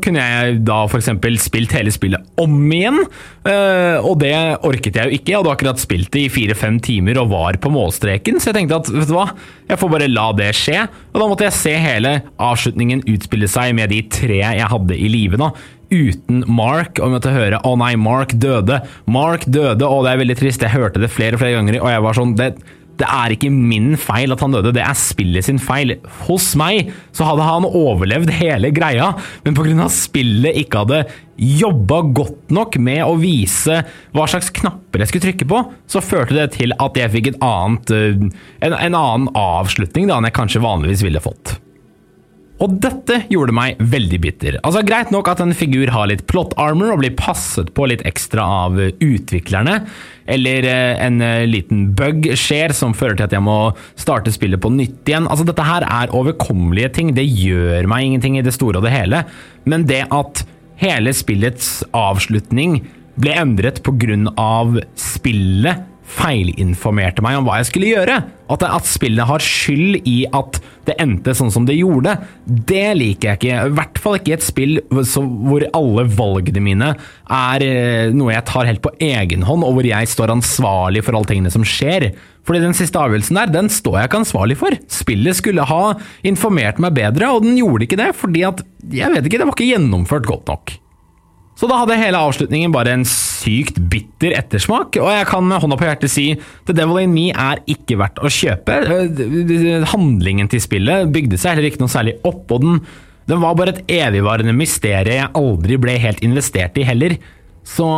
kunne 0.00 0.22
jeg 0.22 0.60
da 0.64 0.78
f.eks. 0.86 1.10
spilt 1.44 1.74
hele 1.76 1.92
spillet 1.92 2.40
om 2.40 2.54
igjen. 2.72 3.02
Eh, 3.44 3.98
og 4.00 4.16
det 4.22 4.32
orket 4.64 4.96
jeg 4.96 5.04
jo 5.04 5.18
ikke. 5.18 5.32
Jeg 5.34 5.38
hadde 5.42 5.52
akkurat 5.52 5.82
spilt 5.82 6.08
det 6.14 6.22
i 6.24 6.30
fire-fem 6.32 6.78
timer 6.84 7.20
og 7.20 7.34
var 7.34 7.58
på 7.60 7.72
målstreken, 7.72 8.40
så 8.40 8.50
jeg 8.50 8.62
tenkte 8.62 8.78
at 8.80 8.92
vet 8.94 9.10
du 9.10 9.16
hva, 9.18 9.26
jeg 9.68 9.80
får 9.82 9.92
bare 9.92 10.08
la 10.08 10.30
det 10.38 10.48
skje. 10.56 10.86
Og 11.12 11.20
da 11.20 11.26
måtte 11.28 11.44
jeg 11.44 11.58
se 11.58 11.74
hele 11.76 12.14
avslutningen 12.40 13.04
utspille 13.12 13.50
seg 13.52 13.76
med 13.76 13.92
de 13.92 14.00
tre 14.16 14.40
jeg 14.40 14.72
hadde 14.72 14.96
i 14.96 15.12
live 15.12 15.40
nå. 15.40 15.52
Uten 15.92 16.42
Mark, 16.52 17.00
og 17.00 17.14
måtte 17.14 17.32
høre 17.32 17.60
'Å 17.64 17.76
nei, 17.80 17.94
Mark 17.96 18.32
døde'. 18.36 18.82
Mark 19.08 19.44
døde, 19.44 19.84
og 19.84 20.04
det 20.04 20.12
er 20.12 20.20
veldig 20.24 20.36
trist. 20.40 20.64
Jeg 20.64 20.76
hørte 20.76 21.00
det 21.00 21.12
flere 21.12 21.36
og 21.36 21.40
flere 21.40 21.56
ganger, 21.56 21.80
og 21.80 21.88
jeg 21.88 22.04
var 22.04 22.16
sånn 22.16 22.36
det 22.36 22.50
det 22.98 23.06
er 23.06 23.34
ikke 23.34 23.50
min 23.52 23.92
feil 24.00 24.34
at 24.34 24.42
han 24.42 24.54
døde, 24.54 24.72
det 24.74 24.82
er 24.82 24.98
spillet 24.98 25.46
sin 25.46 25.60
feil. 25.62 25.94
Hos 26.26 26.50
meg 26.58 26.90
så 27.14 27.28
hadde 27.28 27.46
han 27.46 27.68
overlevd 27.68 28.32
hele 28.40 28.72
greia, 28.74 29.12
men 29.44 29.56
pga. 29.56 29.88
spillet 29.92 30.58
ikke 30.64 30.82
hadde 30.82 31.04
jobba 31.38 32.00
godt 32.18 32.50
nok 32.54 32.80
med 32.82 33.04
å 33.06 33.14
vise 33.20 33.82
hva 34.16 34.26
slags 34.30 34.50
knapper 34.54 35.04
jeg 35.04 35.12
skulle 35.12 35.26
trykke 35.28 35.48
på, 35.52 35.62
så 35.86 36.02
førte 36.02 36.34
det 36.34 36.48
til 36.58 36.74
at 36.74 36.98
jeg 36.98 37.14
fikk 37.14 37.32
annet, 37.38 37.94
eh, 37.94 38.26
en, 38.66 38.74
en 38.74 38.98
annen 38.98 39.30
avslutning 39.38 40.10
da 40.10 40.18
enn 40.18 40.26
jeg 40.26 40.38
kanskje 40.40 40.64
vanligvis 40.64 41.06
ville 41.06 41.22
fått. 41.22 41.58
Og 42.58 42.74
dette 42.82 43.20
gjorde 43.30 43.54
meg 43.54 43.78
veldig 43.78 44.18
bitter. 44.22 44.56
Altså 44.66 44.82
Greit 44.86 45.12
nok 45.14 45.28
at 45.30 45.40
en 45.42 45.54
figur 45.56 45.92
har 45.94 46.08
litt 46.10 46.24
plot 46.30 46.56
armor 46.58 46.90
og 46.94 47.02
blir 47.02 47.14
passet 47.18 47.70
på 47.76 47.86
litt 47.90 48.02
ekstra 48.08 48.44
av 48.64 48.78
utviklerne, 48.78 49.76
eller 50.28 50.66
eh, 50.66 50.98
en 51.04 51.22
eh, 51.24 51.46
liten 51.48 51.86
bug 51.98 52.26
skjer 52.38 52.74
som 52.76 52.96
fører 52.98 53.18
til 53.18 53.28
at 53.28 53.36
jeg 53.36 53.46
må 53.46 53.58
starte 53.94 54.34
spillet 54.34 54.60
på 54.62 54.72
nytt 54.74 55.06
igjen. 55.08 55.30
Altså 55.30 55.46
Dette 55.48 55.66
her 55.66 55.86
er 55.86 56.14
overkommelige 56.16 56.92
ting, 56.98 57.14
det 57.16 57.28
gjør 57.28 57.88
meg 57.90 58.08
ingenting 58.08 58.40
i 58.40 58.44
det 58.44 58.56
store 58.56 58.82
og 58.82 58.88
det 58.88 58.94
hele. 58.96 59.22
Men 59.68 59.86
det 59.88 60.04
at 60.14 60.42
hele 60.82 61.14
spillets 61.14 61.80
avslutning 61.96 62.80
ble 63.18 63.34
endret 63.38 63.80
pga. 63.86 64.82
spillet 64.94 65.86
feilinformerte 66.08 67.22
meg 67.24 67.38
om 67.38 67.46
hva 67.48 67.58
jeg 67.60 67.68
skulle 67.70 67.90
gjøre. 67.92 68.18
At, 68.48 68.64
at 68.64 68.88
spillet 68.88 69.28
har 69.28 69.44
skyld 69.44 70.06
i 70.08 70.22
at 70.32 70.58
det 70.88 70.96
endte 71.02 71.34
sånn 71.36 71.52
som 71.52 71.66
det 71.68 71.76
gjorde. 71.76 72.14
Det 72.46 72.86
liker 72.96 73.34
jeg 73.34 73.40
ikke. 73.40 73.58
I 73.68 73.74
hvert 73.76 74.00
fall 74.00 74.16
ikke 74.16 74.32
i 74.32 74.36
et 74.38 74.46
spill 74.46 74.78
hvor 74.88 75.66
alle 75.76 76.06
valgene 76.16 76.64
mine 76.64 76.94
er 76.94 77.66
eh, 77.66 78.14
noe 78.16 78.32
jeg 78.32 78.46
tar 78.48 78.70
helt 78.70 78.82
på 78.84 78.94
egen 79.04 79.44
hånd, 79.44 79.66
og 79.66 79.76
hvor 79.76 79.90
jeg 79.90 80.08
står 80.08 80.32
ansvarlig 80.38 81.04
for 81.04 81.18
alle 81.18 81.28
tingene 81.28 81.52
som 81.52 81.66
skjer. 81.66 82.10
Fordi 82.48 82.64
den 82.64 82.76
siste 82.76 82.96
avgjørelsen 82.96 83.36
der, 83.42 83.52
den 83.52 83.68
står 83.72 84.00
jeg 84.00 84.08
ikke 84.08 84.22
ansvarlig 84.22 84.56
for. 84.60 84.80
Spillet 84.88 85.36
skulle 85.36 85.68
ha 85.68 85.82
informert 86.28 86.80
meg 86.80 86.96
bedre, 86.96 87.34
og 87.34 87.44
den 87.44 87.60
gjorde 87.60 87.84
ikke 87.84 88.00
det, 88.00 88.12
fordi 88.16 88.48
at 88.48 88.64
Jeg 88.88 89.10
vet 89.12 89.26
ikke, 89.26 89.36
det 89.42 89.44
var 89.44 89.56
ikke 89.58 89.72
gjennomført 89.74 90.24
godt 90.24 90.48
nok. 90.48 90.78
Så 91.58 91.66
da 91.66 91.80
hadde 91.80 91.96
hele 91.98 92.20
avslutningen 92.22 92.70
bare 92.70 92.92
en 92.94 93.02
sykt 93.08 93.80
bitter 93.90 94.36
ettersmak, 94.38 94.94
og 95.02 95.08
jeg 95.10 95.26
kan 95.26 95.42
med 95.48 95.58
hånda 95.64 95.78
på 95.80 95.88
hjertet 95.88 96.12
si 96.12 96.26
The 96.68 96.76
Devil 96.76 97.00
in 97.02 97.14
Me 97.16 97.24
er 97.32 97.64
ikke 97.66 97.96
verdt 97.98 98.20
å 98.22 98.30
kjøpe. 98.30 98.76
Eh, 98.86 99.88
Handlingen 99.90 100.50
til 100.52 100.62
spillet 100.62 101.10
bygde 101.14 101.40
seg 101.40 101.56
heller 101.56 101.66
ikke 101.72 101.82
noe 101.82 101.90
særlig 101.90 102.14
opp, 102.28 102.44
og 102.54 102.62
den, 102.62 102.78
den 103.26 103.42
var 103.42 103.58
bare 103.58 103.74
et 103.74 103.82
evigvarende 103.90 104.54
mysterium 104.54 105.18
jeg 105.18 105.34
aldri 105.42 105.80
ble 105.82 105.98
helt 105.98 106.22
investert 106.26 106.78
i 106.78 106.86
heller. 106.86 107.18
Så 107.66 107.90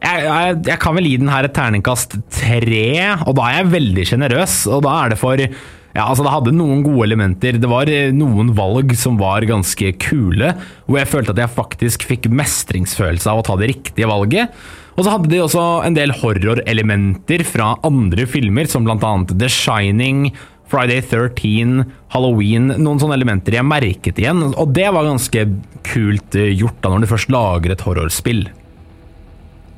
jeg, 0.00 0.26
jeg, 0.28 0.60
jeg 0.68 0.80
kan 0.84 0.96
vel 0.96 1.08
gi 1.08 1.16
den 1.24 1.32
her 1.32 1.48
et 1.48 1.56
terningkast 1.56 2.20
tre, 2.36 2.86
og 3.24 3.32
da 3.40 3.48
er 3.48 3.62
jeg 3.62 3.72
veldig 3.78 4.08
sjenerøs. 4.12 4.60
Og 4.76 4.84
da 4.84 4.98
er 5.06 5.14
det 5.14 5.20
for 5.20 5.40
ja, 5.90 6.04
altså 6.04 6.22
Det 6.22 6.32
hadde 6.32 6.54
noen 6.54 6.84
gode 6.86 7.08
elementer. 7.08 7.58
Det 7.58 7.70
var 7.70 7.90
eh, 7.90 8.12
noen 8.14 8.52
valg 8.54 8.92
som 8.98 9.18
var 9.18 9.46
ganske 9.48 9.90
kule, 10.02 10.52
hvor 10.86 11.00
jeg 11.00 11.10
følte 11.10 11.34
at 11.34 11.42
jeg 11.42 11.56
faktisk 11.56 12.06
fikk 12.06 12.28
mestringsfølelse 12.30 13.32
av 13.32 13.40
å 13.40 13.46
ta 13.48 13.56
det 13.58 13.72
riktige 13.72 14.10
valget. 14.10 14.54
Og 14.94 15.06
så 15.06 15.14
hadde 15.14 15.30
de 15.32 15.42
også 15.42 15.64
en 15.86 15.96
del 15.96 16.14
horrorelementer 16.14 17.42
fra 17.48 17.72
andre 17.86 18.26
filmer, 18.30 18.70
som 18.70 18.86
annet 18.86 19.34
The 19.40 19.50
Shining, 19.50 20.28
Friday 20.70 21.02
13, 21.02 21.82
Halloween 22.14 22.68
Noen 22.78 23.00
sånne 23.02 23.16
elementer 23.18 23.56
jeg 23.56 23.66
merket 23.66 24.20
igjen, 24.22 24.44
og 24.52 24.70
det 24.76 24.86
var 24.94 25.08
ganske 25.08 25.48
kult 25.86 26.38
eh, 26.38 26.52
gjort 26.54 26.78
da 26.84 26.92
når 26.92 27.02
du 27.02 27.12
først 27.16 27.34
lager 27.34 27.74
et 27.74 27.86
horrorspill. 27.86 28.46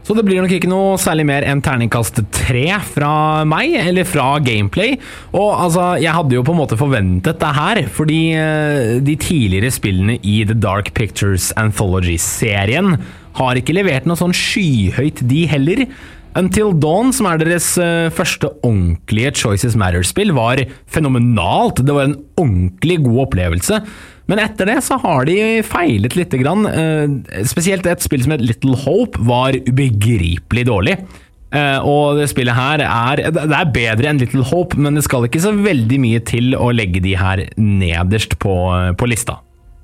Så 0.02 0.16
det 0.18 0.24
blir 0.26 0.40
nok 0.42 0.50
ikke 0.56 0.70
noe 0.70 0.96
særlig 0.98 1.24
mer 1.28 1.44
enn 1.46 1.62
terningkast 1.62 2.18
tre 2.34 2.64
fra 2.82 3.12
meg, 3.46 3.76
eller 3.78 4.06
fra 4.08 4.34
Gameplay. 4.42 4.96
Og 5.30 5.50
altså, 5.52 5.92
jeg 6.02 6.14
hadde 6.16 6.34
jo 6.34 6.42
på 6.46 6.54
en 6.56 6.60
måte 6.62 6.78
forventet 6.80 7.38
det 7.42 7.52
her, 7.58 7.82
fordi 7.94 8.22
eh, 8.34 8.96
de 9.04 9.14
tidligere 9.20 9.70
spillene 9.74 10.18
i 10.26 10.40
The 10.48 10.58
Dark 10.58 10.90
Pictures 10.98 11.52
Anthology-serien 11.60 12.96
har 13.38 13.60
ikke 13.60 13.76
levert 13.78 14.08
noe 14.08 14.18
sånn 14.18 14.34
skyhøyt, 14.36 15.22
de 15.30 15.46
heller. 15.48 15.86
Until 16.38 16.72
Dawn, 16.80 17.12
som 17.12 17.28
er 17.28 17.38
deres 17.42 17.66
eh, 17.80 18.10
første 18.14 18.50
ordentlige 18.64 19.34
Choices 19.38 19.76
Matter-spill, 19.78 20.32
var 20.34 20.64
fenomenalt. 20.90 21.84
Det 21.84 21.94
var 21.94 22.08
en 22.08 22.18
ordentlig 22.40 23.02
god 23.04 23.26
opplevelse. 23.28 23.82
Men 24.30 24.42
etter 24.42 24.70
det 24.70 24.78
så 24.86 24.98
har 25.02 25.26
de 25.26 25.36
feilet 25.66 26.16
lite 26.18 26.40
grann. 26.40 26.66
Eh, 26.68 27.42
spesielt 27.48 27.86
et 27.90 28.04
spill 28.04 28.22
som 28.24 28.34
het 28.36 28.44
Little 28.44 28.78
Hope 28.84 29.20
var 29.26 29.56
ubegripelig 29.66 30.66
dårlig. 30.70 30.98
Eh, 31.52 31.78
og 31.84 32.16
det 32.16 32.30
spillet 32.30 32.56
her 32.56 32.80
er 32.80 33.20
Det 33.28 33.44
er 33.44 33.72
bedre 33.74 34.08
enn 34.08 34.20
Little 34.22 34.46
Hope, 34.48 34.78
men 34.80 34.96
det 34.96 35.04
skal 35.04 35.26
ikke 35.28 35.42
så 35.42 35.52
veldig 35.52 35.98
mye 36.00 36.20
til 36.24 36.54
å 36.56 36.70
legge 36.72 37.02
de 37.04 37.16
her 37.18 37.48
nederst 37.60 38.38
på, 38.40 38.54
på 38.96 39.10
lista. 39.10 39.42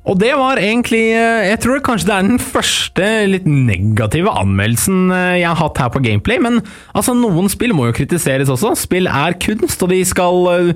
Og 0.09 0.17
det 0.17 0.31
var 0.41 0.57
egentlig 0.57 1.11
eh, 1.13 1.51
Jeg 1.51 1.61
tror 1.67 1.83
kanskje 1.85 2.09
det 2.09 2.15
er 2.15 2.29
den 2.31 2.41
første 2.41 3.09
litt 3.29 3.49
negative 3.51 4.33
anmeldelsen 4.41 5.11
jeg 5.13 5.45
har 5.51 5.59
hatt 5.61 5.83
her 5.83 5.91
på 5.93 6.01
Gameplay, 6.07 6.41
men 6.41 6.63
altså, 6.95 7.13
noen 7.13 7.51
spill 7.53 7.75
må 7.77 7.91
jo 7.91 7.99
kritiseres 7.99 8.49
også. 8.55 8.73
Spill 8.79 9.11
er 9.11 9.37
kunst, 9.43 9.83
og 9.85 9.93
de 9.93 10.01
skal 10.09 10.73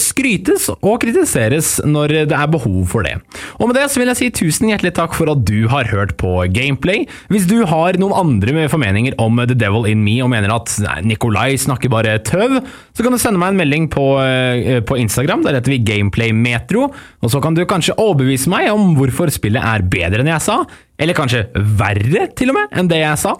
skrytes 0.00 0.68
og 0.74 1.00
kritiseres 1.02 1.74
når 1.84 2.14
det 2.30 2.36
er 2.36 2.50
behov 2.52 2.84
for 2.92 3.06
det. 3.06 3.16
Og 3.58 3.68
med 3.68 3.78
det 3.78 3.88
så 3.92 4.00
vil 4.00 4.10
jeg 4.12 4.20
si 4.20 4.30
tusen 4.42 4.70
hjertelig 4.70 4.94
takk 4.96 5.16
for 5.16 5.30
at 5.32 5.44
du 5.48 5.66
har 5.72 5.90
hørt 5.90 6.14
på 6.20 6.34
Gameplay. 6.54 7.06
Hvis 7.32 7.48
du 7.50 7.62
har 7.68 7.98
noen 8.00 8.16
andre 8.16 8.68
formeninger 8.72 9.16
om 9.22 9.40
The 9.42 9.56
Devil 9.58 9.88
in 9.90 10.04
Me 10.06 10.18
og 10.24 10.32
mener 10.32 10.54
at 10.54 10.72
Nikolai 11.06 11.56
snakker 11.60 11.92
bare 11.92 12.18
tøv, 12.24 12.60
så 12.92 13.04
kan 13.04 13.14
du 13.14 13.20
sende 13.20 13.40
meg 13.42 13.52
en 13.52 13.60
melding 13.62 13.88
på, 13.92 14.06
eh, 14.22 14.80
på 14.80 14.98
Instagram. 15.00 15.44
Der 15.46 15.58
heter 15.58 15.74
vi 15.74 15.82
Gameplaymetro. 15.84 16.88
Og 17.22 17.30
så 17.32 17.42
kan 17.42 17.54
du 17.54 17.64
kanskje 17.68 17.96
overbevise 17.98 18.50
meg 18.52 18.70
om 18.72 18.94
hvorfor 18.98 19.32
spillet 19.32 19.62
er 19.62 19.86
bedre 19.86 20.22
enn 20.22 20.32
jeg 20.32 20.44
sa, 20.44 20.62
eller 20.98 21.18
kanskje 21.18 21.46
verre 21.78 22.28
til 22.36 22.52
og 22.52 22.60
med 22.60 22.78
enn 22.78 22.90
det 22.90 23.02
jeg 23.02 23.20
sa. 23.24 23.36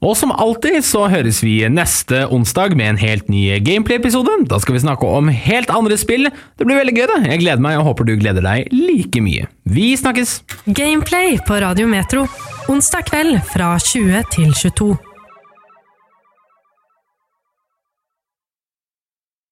Og 0.00 0.14
som 0.16 0.30
alltid 0.32 0.80
så 0.86 1.02
høres 1.12 1.42
vi 1.44 1.58
neste 1.68 2.22
onsdag 2.32 2.72
med 2.78 2.94
en 2.94 3.00
helt 3.02 3.26
ny 3.28 3.42
gameplay-episode. 3.60 4.46
Da 4.48 4.56
skal 4.62 4.78
vi 4.78 4.80
snakke 4.80 5.04
om 5.04 5.28
helt 5.28 5.68
andre 5.76 5.98
spill. 6.00 6.30
Det 6.56 6.64
blir 6.64 6.80
veldig 6.80 6.94
gøy, 6.96 7.04
det. 7.10 7.18
Jeg 7.34 7.42
gleder 7.42 7.64
meg 7.66 7.76
og 7.82 7.90
håper 7.90 8.08
du 8.08 8.14
gleder 8.16 8.44
deg 8.46 8.72
like 8.72 9.20
mye. 9.20 9.44
Vi 9.68 9.92
snakkes! 10.00 10.38
Gameplay 10.72 11.36
på 11.44 11.60
Radio 11.60 11.90
Metro. 11.90 12.24
Onsdag 12.72 13.10
kveld 13.12 13.42
fra 13.52 13.74
20 13.76 14.24
til 14.32 14.56
22. 14.56 15.09